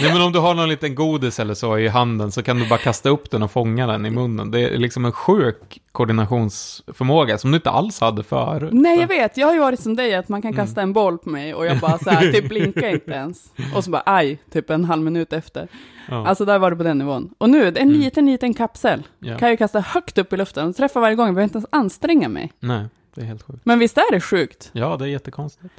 [0.00, 2.68] Nej men om du har någon liten godis eller så i handen så kan du
[2.68, 4.50] bara kasta upp den och fånga den i munnen.
[4.50, 8.72] Det är liksom en sjuk koordinationsförmåga som du inte alls hade förut.
[8.72, 9.36] Nej, jag vet.
[9.36, 10.64] Jag har ju varit som dig, att man kan Mm.
[10.66, 13.52] kasta en boll på mig och jag bara så här, typ blinkar inte ens.
[13.74, 15.68] Och så bara aj, typ en halv minut efter.
[16.08, 17.34] Ja, Alltså där var det på den nivån.
[17.38, 17.92] Och nu, en Mm.
[17.92, 19.02] liten, liten kapsel.
[19.18, 19.38] ja.
[19.38, 21.68] Kan jag kasta högt upp i luften och träffa varje gång, jag behöver inte ens
[21.72, 22.52] anstränga mig.
[22.60, 22.84] Nej,
[23.14, 23.60] det är helt sjukt.
[23.64, 24.70] Men visst är det sjukt?
[24.72, 25.74] Ja, det är jättekonstigt.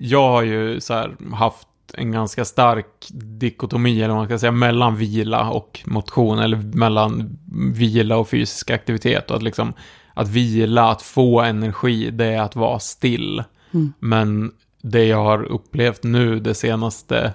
[0.00, 4.52] Jag har ju så här haft en ganska stark dikotomi, eller vad man ska säga,
[4.52, 7.38] mellan vila och motion, eller mellan
[7.74, 9.30] vila och fysisk aktivitet.
[9.30, 9.72] Och att liksom,
[10.14, 13.44] att vila, att få energi, det är att vara still.
[13.74, 13.92] Mm.
[13.98, 17.32] Men det jag har upplevt nu det senaste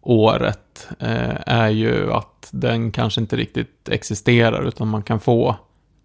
[0.00, 5.56] året eh, är ju att den kanske inte riktigt existerar utan man kan få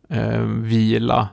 [0.10, 1.30] eh, vila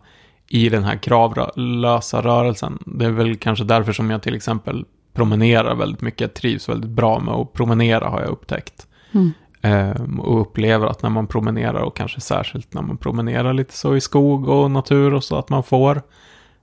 [0.53, 2.79] i den här kravlösa rörelsen.
[2.87, 6.21] Det är väl kanske därför som jag till exempel promenerar väldigt mycket.
[6.21, 8.87] Jag trivs väldigt bra med att promenera har jag upptäckt.
[9.13, 9.33] Mm.
[9.63, 13.97] Eh, och upplever att när man promenerar och kanske särskilt när man promenerar lite så
[13.97, 15.97] i skog och natur och så att man får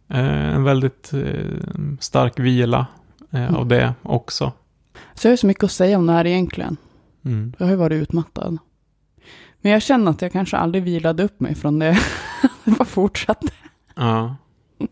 [0.10, 2.88] eh, en väldigt eh, stark vila
[3.32, 3.56] eh, Mm.
[3.56, 4.52] av det också.
[5.14, 6.78] Så jag har så mycket att säga om det här egentligen.
[7.26, 7.54] Mm.
[7.58, 8.58] Jag har ju varit utmattad.
[9.62, 11.98] Men jag känner att jag kanske aldrig vilade upp mig från det.
[12.64, 13.48] det bara fortsatte.
[13.98, 14.36] Ja.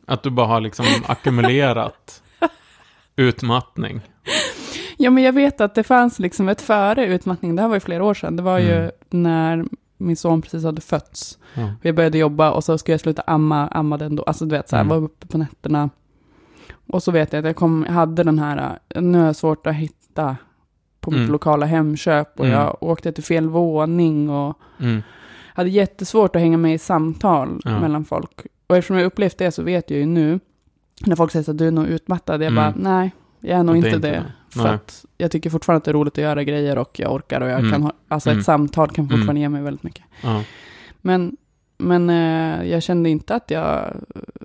[0.05, 2.21] Att du bara har liksom ackumulerat
[3.15, 4.01] utmattning.
[4.97, 7.55] Ja, men jag vet att det fanns liksom ett före utmattning.
[7.55, 8.35] Det här var ju flera år sedan.
[8.35, 8.91] Det var ju Mm.
[9.09, 9.65] när
[9.97, 11.37] min son precis hade fötts.
[11.53, 11.71] Ja.
[11.81, 14.23] Vi började jobba och så skulle jag sluta amma, amma den då.
[14.23, 14.89] Alltså du vet, så här, Mm.
[14.97, 15.89] var uppe på nätterna.
[16.87, 19.67] Och så vet jag att jag, kom, jag hade den här, nu är jag svårt
[19.67, 20.37] att hitta
[21.01, 21.31] på mitt Mm.
[21.31, 22.39] lokala Hemköp.
[22.39, 22.57] Och Mm.
[22.59, 25.01] jag åkte till fel våning och Mm.
[25.53, 27.79] hade jättesvårt att hänga med i samtal Ja.
[27.79, 28.41] mellan folk.
[28.67, 30.39] Och eftersom jag upplevt det så vet jag ju nu,
[31.05, 32.55] när folk säger att du är nog utmattad, jag Mm.
[32.55, 34.11] bara, nej, jag är nog inte inte det.
[34.53, 34.59] det.
[34.61, 37.41] För att jag tycker fortfarande att det är roligt att göra grejer och jag orkar
[37.41, 37.71] och jag Mm.
[37.71, 38.39] kan ha, alltså Mm.
[38.39, 39.41] ett samtal kan fortfarande Mm.
[39.41, 40.03] ge mig väldigt mycket.
[40.23, 40.43] Ja.
[41.01, 41.37] Men,
[41.77, 43.93] men eh, jag kände inte att jag,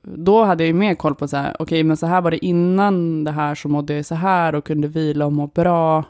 [0.02, 2.44] då hade jag ju mer koll på så här, okej men så här var det
[2.46, 6.04] innan det här så mådde jag så här och kunde vila och må bra.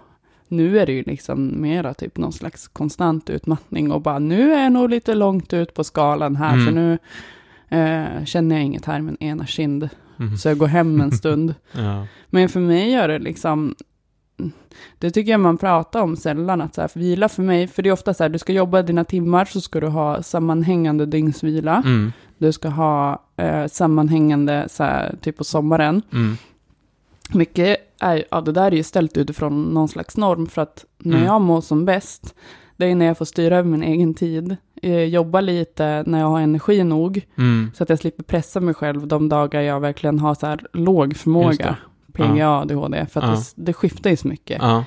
[0.48, 4.62] Nu är det ju liksom mera typ någon slags konstant utmattning och bara nu är
[4.62, 6.66] jag nog lite långt ut på skalan här Mm.
[6.66, 6.98] för nu
[7.70, 9.88] eh, känner jag inget här i min ena kind.
[10.18, 10.36] Mm.
[10.36, 11.54] Så jag går hem en stund.
[11.72, 12.06] Ja.
[12.26, 13.74] Men för mig gör det liksom,
[14.98, 17.88] det tycker jag man pratar om sällan, att så här, vila för mig, för det
[17.88, 21.82] är ofta så här, du ska jobba dina timmar så ska du ha sammanhängande dygnsvila.
[21.84, 22.12] Mm.
[22.38, 26.02] Du ska ha eh, sammanhängande, så här, typ på sommaren.
[26.12, 26.36] Mm.
[27.32, 30.46] Mycket är, ja, det där är ju ställt utifrån någon slags norm.
[30.46, 31.26] För att när Mm.
[31.26, 32.34] jag mår som bäst,
[32.80, 34.56] det är när jag får styra över min egen tid.
[34.82, 37.26] Eh, jobba lite när jag har energi nog.
[37.38, 37.70] Mm.
[37.74, 41.16] Så att jag slipper pressa mig själv de dagar jag verkligen har så här låg
[41.16, 41.76] förmåga.
[42.12, 43.06] PGA, ADHD.
[43.06, 43.34] För att Ja.
[43.56, 44.58] det, det skiftar ju så mycket.
[44.62, 44.84] Ja.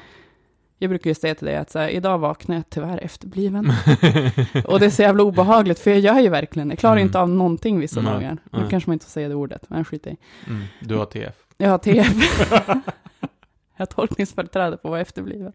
[0.78, 3.66] Jag brukar ju säga till dig att så här, idag vaknar jag tyvärr efterbliven.
[4.68, 7.06] Och det är så jävla obehagligt, för jag gör ju verkligen, jag klarar Mm.
[7.08, 8.38] inte av någonting vissa Nej, dagar.
[8.52, 10.18] Nu kanske man inte får säga det ordet, men skit i.
[10.48, 10.64] Mm.
[10.82, 11.36] Du har TF.
[11.58, 12.14] Jag har TF.
[13.84, 15.52] har tolkningsföreträde på att vara efterbliven.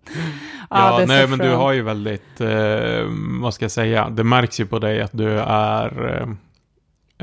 [0.71, 3.07] Ja, det är nej men du har ju väldigt, eh,
[3.43, 6.29] vad ska jag säga, det märks ju på dig att du är, eh,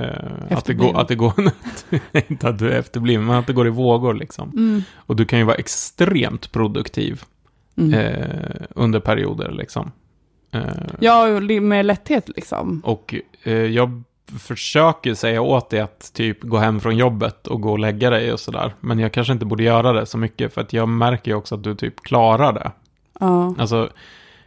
[0.05, 1.33] eh, att det går, att det går,
[2.29, 4.49] inte att du är efterbliven, men att det går i vågor liksom.
[4.49, 4.81] Mm.
[4.95, 7.23] Och du kan ju vara extremt produktiv
[7.77, 7.93] Mm.
[7.93, 9.91] eh, under perioder liksom.
[10.51, 10.61] Eh,
[10.99, 12.81] Ja, med lätthet liksom.
[12.85, 14.03] Och eh, jag
[14.39, 18.33] försöker säga åt dig att typ gå hem från jobbet och gå och lägga dig
[18.33, 18.75] och sådär.
[18.79, 21.55] Men jag kanske inte borde göra det så mycket för att jag märker ju också
[21.55, 22.71] att du typ klarar det.
[23.19, 23.55] Ja.
[23.57, 23.89] Alltså,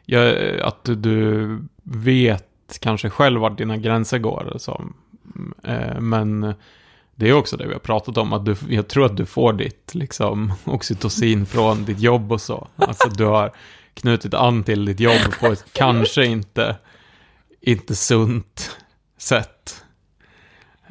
[0.05, 1.49] jag, att du, du
[1.83, 4.57] vet kanske själv var dina gränser går.
[4.59, 4.85] Så.
[5.65, 6.55] Eh, men
[7.15, 9.53] det är också det vi har pratat om, att du, jag tror att du får
[9.53, 12.69] ditt liksom, oxytocin från ditt jobb och så.
[12.77, 13.53] Alltså du har
[13.95, 16.77] knutit an till ditt jobb på ett kanske inte,
[17.61, 18.77] inte sunt
[19.19, 19.85] sätt.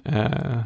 [0.03, 0.59] Eh,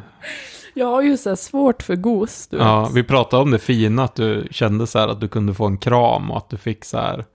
[0.74, 2.93] Jag har ju så svårt för gos, du ja, vet.
[2.93, 5.78] vi pratade om det fina, att du kände så här att du kunde få en
[5.78, 7.26] kram och att du fick så här,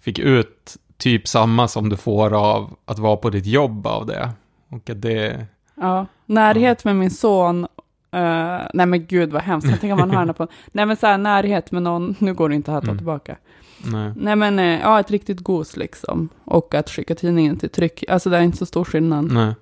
[0.00, 4.30] fick ut typ samma som du får av att vara på ditt jobb av det.
[4.70, 6.06] Och att det, Ja.
[6.26, 7.64] Närhet med min son.
[8.12, 10.46] eh, nej men gud vad hemskt, jag tänker man hör på.
[10.72, 12.98] Nej men så här närhet med någon, nu går det inte att ta Mm.
[12.98, 13.36] tillbaka.
[13.84, 14.12] Nej.
[14.16, 16.28] Nej men eh, ja, ett riktigt gos liksom.
[16.44, 19.32] Och att skicka tidningen till tryck, alltså det är inte så stor skillnad.
[19.32, 19.54] nej.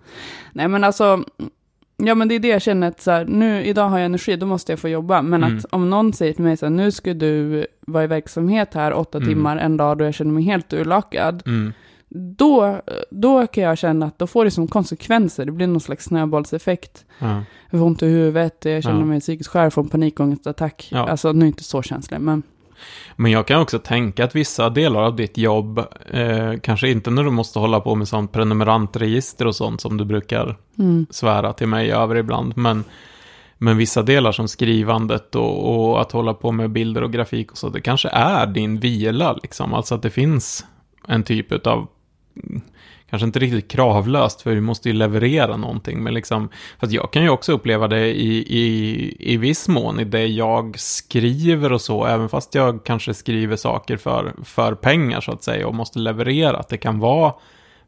[0.52, 1.24] Nej men alltså,
[1.96, 4.36] ja men det är det jag känner att så här, nu, idag har jag energi,
[4.36, 5.22] då måste jag få jobba.
[5.22, 5.58] Men Mm.
[5.58, 8.92] att om någon säger till mig så här, nu ska du vara i verksamhet här
[8.92, 9.28] åtta Mm.
[9.28, 11.42] timmar en dag då jag känner mig helt urlakad.
[11.46, 11.72] Mm.
[12.10, 16.04] Då, då kan jag känna att då får det som konsekvenser, det blir någon slags
[16.04, 17.04] snöbollseffekt.
[17.18, 17.42] Ja.
[17.70, 19.04] Jag får ont i huvudet, jag känner Ja.
[19.04, 20.88] mig psykiskt skär, får en panikångestattack.
[20.92, 21.08] Ja.
[21.08, 22.42] Alltså nu är jag inte så känslig, men
[23.16, 25.78] Men jag kan också tänka att vissa delar av ditt jobb,
[26.10, 30.04] eh, kanske inte när du måste hålla på med sånt prenumerantregister och sånt som du
[30.04, 32.84] brukar mm, svära till mig över ibland, men,
[33.58, 37.58] men vissa delar som skrivandet och, och att hålla på med bilder och grafik och
[37.58, 40.66] så, det kanske är din vila liksom, alltså att det finns
[41.08, 41.86] en typ av
[43.10, 46.48] Kanske inte riktigt kravlöst, för vi måste ju leverera någonting, men liksom,
[46.78, 50.78] fast jag kan ju också uppleva det i, i, i viss mån i det jag
[50.78, 55.68] skriver och så, även fast jag kanske skriver saker för, för pengar så att säga
[55.68, 57.34] och måste leverera, att det kan vara,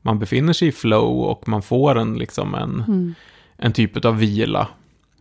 [0.03, 3.15] man befinner sig i flow och man får en, liksom en, mm,
[3.57, 4.69] en typ av vila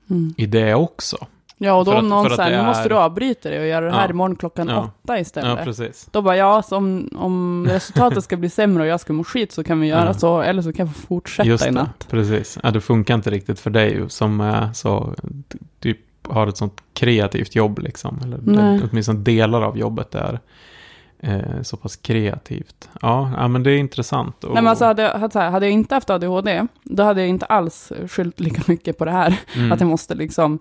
[0.10, 0.34] mm.
[0.38, 1.28] i det också.
[1.62, 4.04] Ja, och då om någon säger, nu måste du avbryta det och göra det här
[4.04, 4.10] Ja.
[4.10, 4.80] imorgon klockan Ja.
[4.80, 5.64] åtta Ja, istället.
[5.64, 6.08] precis.
[6.12, 9.52] Då bara, ja, så om, om resultatet ska bli sämre och jag ska må skit
[9.52, 10.14] så kan vi göra Ja.
[10.14, 12.08] så, eller så kan jag få fortsätta Just i natt.
[12.10, 12.58] precis.
[12.64, 15.14] Ja, det funkar inte riktigt för dig som är så,
[15.80, 15.98] typ
[16.28, 18.20] har ett sånt kreativt jobb liksom.
[18.24, 20.40] Eller det, åtminstone delar av jobbet är
[21.20, 22.90] eh, så pass kreativt.
[23.02, 24.44] Ja, ja, men det är intressant.
[24.44, 27.22] Och, Nej, men alltså, hade, hade, så här, hade jag inte haft ADHD, då hade
[27.22, 29.40] jag inte alls skyllt lika mycket på det här.
[29.56, 30.60] mm, Att jag måste liksom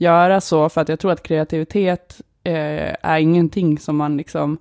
[0.00, 4.58] göra så, för att jag tror att kreativitet eh, är ingenting som man liksom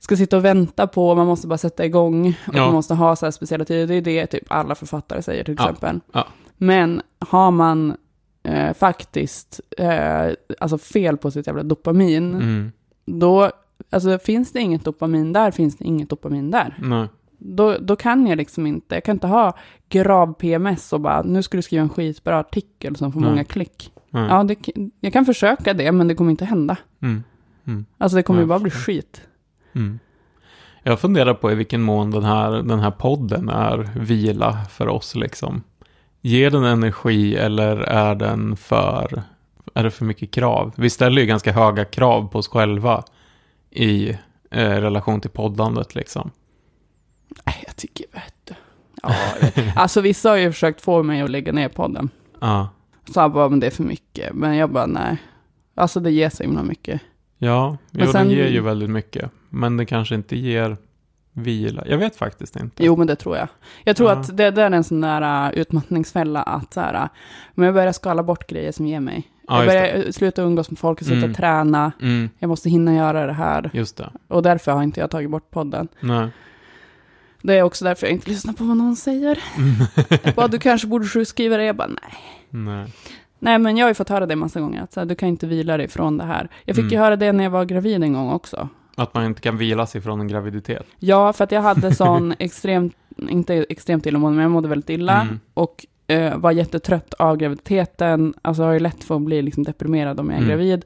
[0.00, 2.64] ska sitta och vänta på, man måste bara sätta igång och Ja.
[2.64, 3.86] man måste ha så här speciella tider.
[3.86, 5.64] Det är det typ alla författare säger till Ja.
[5.64, 6.00] exempel.
[6.12, 6.26] Ja.
[6.56, 7.96] Men har man
[8.42, 10.30] eh, faktiskt eh,
[10.60, 12.72] alltså fel på sitt jävla dopamin, mm,
[13.06, 13.50] då
[13.90, 16.76] alltså, finns det inget dopamin där, finns det inget dopamin där.
[16.82, 17.08] nej,
[17.38, 19.56] Då, då kan jag liksom inte, jag kan inte ha
[19.88, 23.30] grav PMS och bara, nu ska du skriva en skitbra artikel som får Nej.
[23.30, 23.91] många klick.
[24.12, 24.26] Nej.
[24.28, 24.56] Ja, det,
[25.00, 26.76] jag kan försöka det, men det kommer inte hända.
[27.02, 27.24] Mm,
[27.66, 29.22] mm, Alltså det kommer ju bara bli skit.
[29.72, 29.98] mm.
[30.84, 35.14] Jag funderar på i vilken mån den här, den här podden är vila för oss
[35.14, 35.62] liksom.
[36.20, 39.22] Ger den energi eller är den för,
[39.74, 40.72] är det för mycket krav?
[40.76, 43.04] Vi ställer ju ganska höga krav på oss själva
[43.70, 44.10] i
[44.50, 46.30] eh, relation till poddandet liksom.
[47.46, 48.54] Nej, jag tycker, vet du.
[49.02, 49.14] Ja,
[49.76, 52.08] alltså vissa har ju försökt få mig att lägga ner podden.
[52.40, 52.68] Ja,
[53.14, 54.34] Så jag bara, men det är för mycket.
[54.34, 55.16] Men jag bara, nej.
[55.74, 57.00] Alltså det ger så himla mycket.
[57.38, 59.30] ja Men jo, sen- den ger ju väldigt mycket.
[59.48, 60.76] Men det kanske inte ger
[61.32, 61.82] vila.
[61.86, 62.84] Jag vet faktiskt inte.
[62.84, 63.48] Jo, men det tror jag.
[63.84, 64.16] Jag tror Ja.
[64.16, 67.08] att det, det är en sån där uh, utmattningsfälla att så här, uh,
[67.54, 69.28] men jag börjar skala bort grejer som ger mig.
[69.48, 71.34] Ja, jag börjar sluta umgås med folk och sluta Mm.
[71.34, 71.92] träna.
[72.02, 73.70] Mm, Jag måste hinna göra det här.
[73.74, 74.10] just det.
[74.28, 75.88] Och därför har inte jag tagit bort podden.
[76.00, 76.28] Nej.
[77.42, 79.38] Det är också därför jag inte lyssnar på vad någon säger.
[80.24, 81.66] Jag bara, du kanske borde sjukskriva dig.
[81.66, 82.14] Jag bara, nej.
[82.50, 82.92] Nej.
[83.38, 85.28] Nej, men jag har ju fått höra det massa gånger, att så här, du kan
[85.28, 86.48] inte vila dig från det här.
[86.64, 87.00] Jag fick ju Mm.
[87.04, 88.68] höra det när jag var gravid en gång också.
[88.94, 90.86] Att man inte kan vila sig från en graviditet.
[90.98, 92.94] Ja, för att jag hade sån extremt,
[93.28, 95.20] inte extremt illamående, men jag mådde väldigt illa.
[95.22, 95.40] Mm.
[95.54, 98.34] Och eh, var jättetrött av graviditeten.
[98.42, 100.48] Alltså har ju lätt för att bli liksom deprimerad om jag är Mm.
[100.48, 100.84] gravid.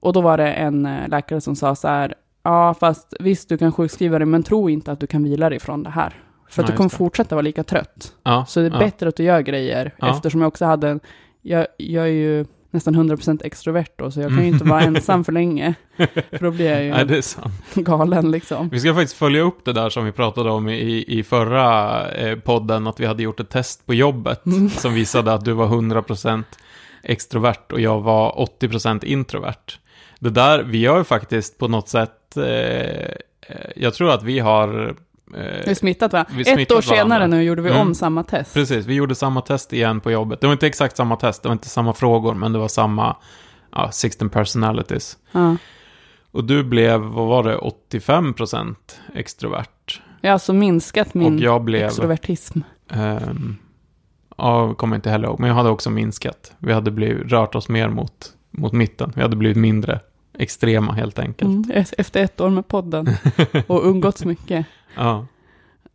[0.00, 3.58] Och då var det en eh, läkare som sa så här, ja fast visst du
[3.58, 6.14] kan sjukskriva dig, men tro inte att du kan vila dig från det här.
[6.50, 8.12] För att du kommer fortsätta vara lika trött.
[8.22, 8.78] Ja, Så det är ja.
[8.78, 10.10] bättre att du gör grejer, Ja.
[10.10, 11.00] eftersom jag också hade en,
[11.42, 14.54] jag, jag är ju nästan 100% extrovert då, så jag kan ju Mm.
[14.54, 15.74] inte vara ensam för länge.
[16.30, 17.52] För då blir jag ju Nej, det är sant.
[17.74, 18.68] galen liksom.
[18.68, 22.38] Vi ska faktiskt följa upp det där som vi pratade om i, i förra eh,
[22.38, 24.68] podden, att vi hade gjort ett test på jobbet Mm.
[24.70, 26.42] som visade att du var 100%
[27.02, 29.78] extrovert och jag var 80% introvert.
[30.22, 33.10] Det där, vi har ju faktiskt på något sätt, eh, eh,
[33.76, 34.68] jag tror att vi har...
[35.32, 36.32] Vi Eh, har smittat varandra.
[36.34, 37.26] Vi Ett smittat år senare varandra.
[37.36, 37.80] nu gjorde vi Mm.
[37.82, 38.54] om samma test.
[38.54, 40.40] precis, vi gjorde samma test igen på jobbet.
[40.40, 43.16] Det var inte exakt samma test, det var inte samma frågor, men det var samma
[43.72, 45.18] ja, 16 personalities.
[45.32, 45.56] Ja.
[46.32, 48.74] Och du blev, vad var det, 85%
[49.14, 50.00] extrovert.
[50.20, 51.86] Jag har alltså minskat min och jag blev...
[51.86, 52.60] extrovertism.
[52.90, 53.56] Ehm,
[54.36, 55.40] ja, kommer inte heller ihåg.
[55.40, 56.52] Men jag hade också minskat.
[56.58, 59.12] Vi hade blivit, rört oss mer mot, mot mitten.
[59.16, 60.00] Vi hade blivit mindre
[60.42, 61.50] extrema helt enkelt.
[61.66, 63.08] Mm, e- efter ett år med podden
[63.66, 64.66] och umgåtts mycket.
[64.96, 65.26] Ja,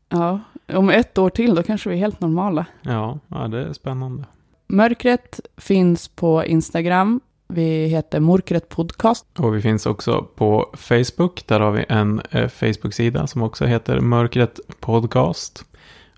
[0.09, 0.39] Ja,
[0.73, 2.65] om ett år till då kanske vi är helt normala.
[2.81, 4.23] ja, ja, det är spännande.
[4.67, 7.21] Mörkret finns på Instagram.
[7.47, 9.25] Vi heter Mörkret Podcast.
[9.37, 11.47] Och vi finns också på Facebook.
[11.47, 15.65] Där har vi en eh, Facebook-sida som också heter Mörkret Podcast.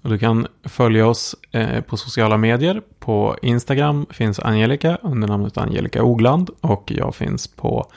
[0.01, 2.82] Och du kan följa oss eh, på sociala medier.
[2.99, 6.49] På Instagram finns Angelica under namnet Angelica Ogland.
[6.61, 7.88] Och jag finns på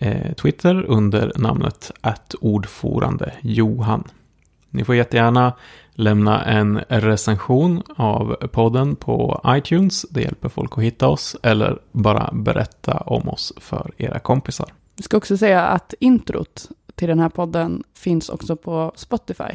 [0.00, 1.90] Eh, Twitter under namnet
[2.40, 4.04] ordförande Johan.
[4.70, 5.52] Ni får jättegärna
[5.94, 10.02] lämna en recension av podden på iTunes.
[10.10, 11.36] Det hjälper folk att hitta oss.
[11.42, 14.68] Eller bara berätta om oss för era kompisar.
[14.96, 19.54] Vi ska också säga att introt till den här podden finns också på Spotify.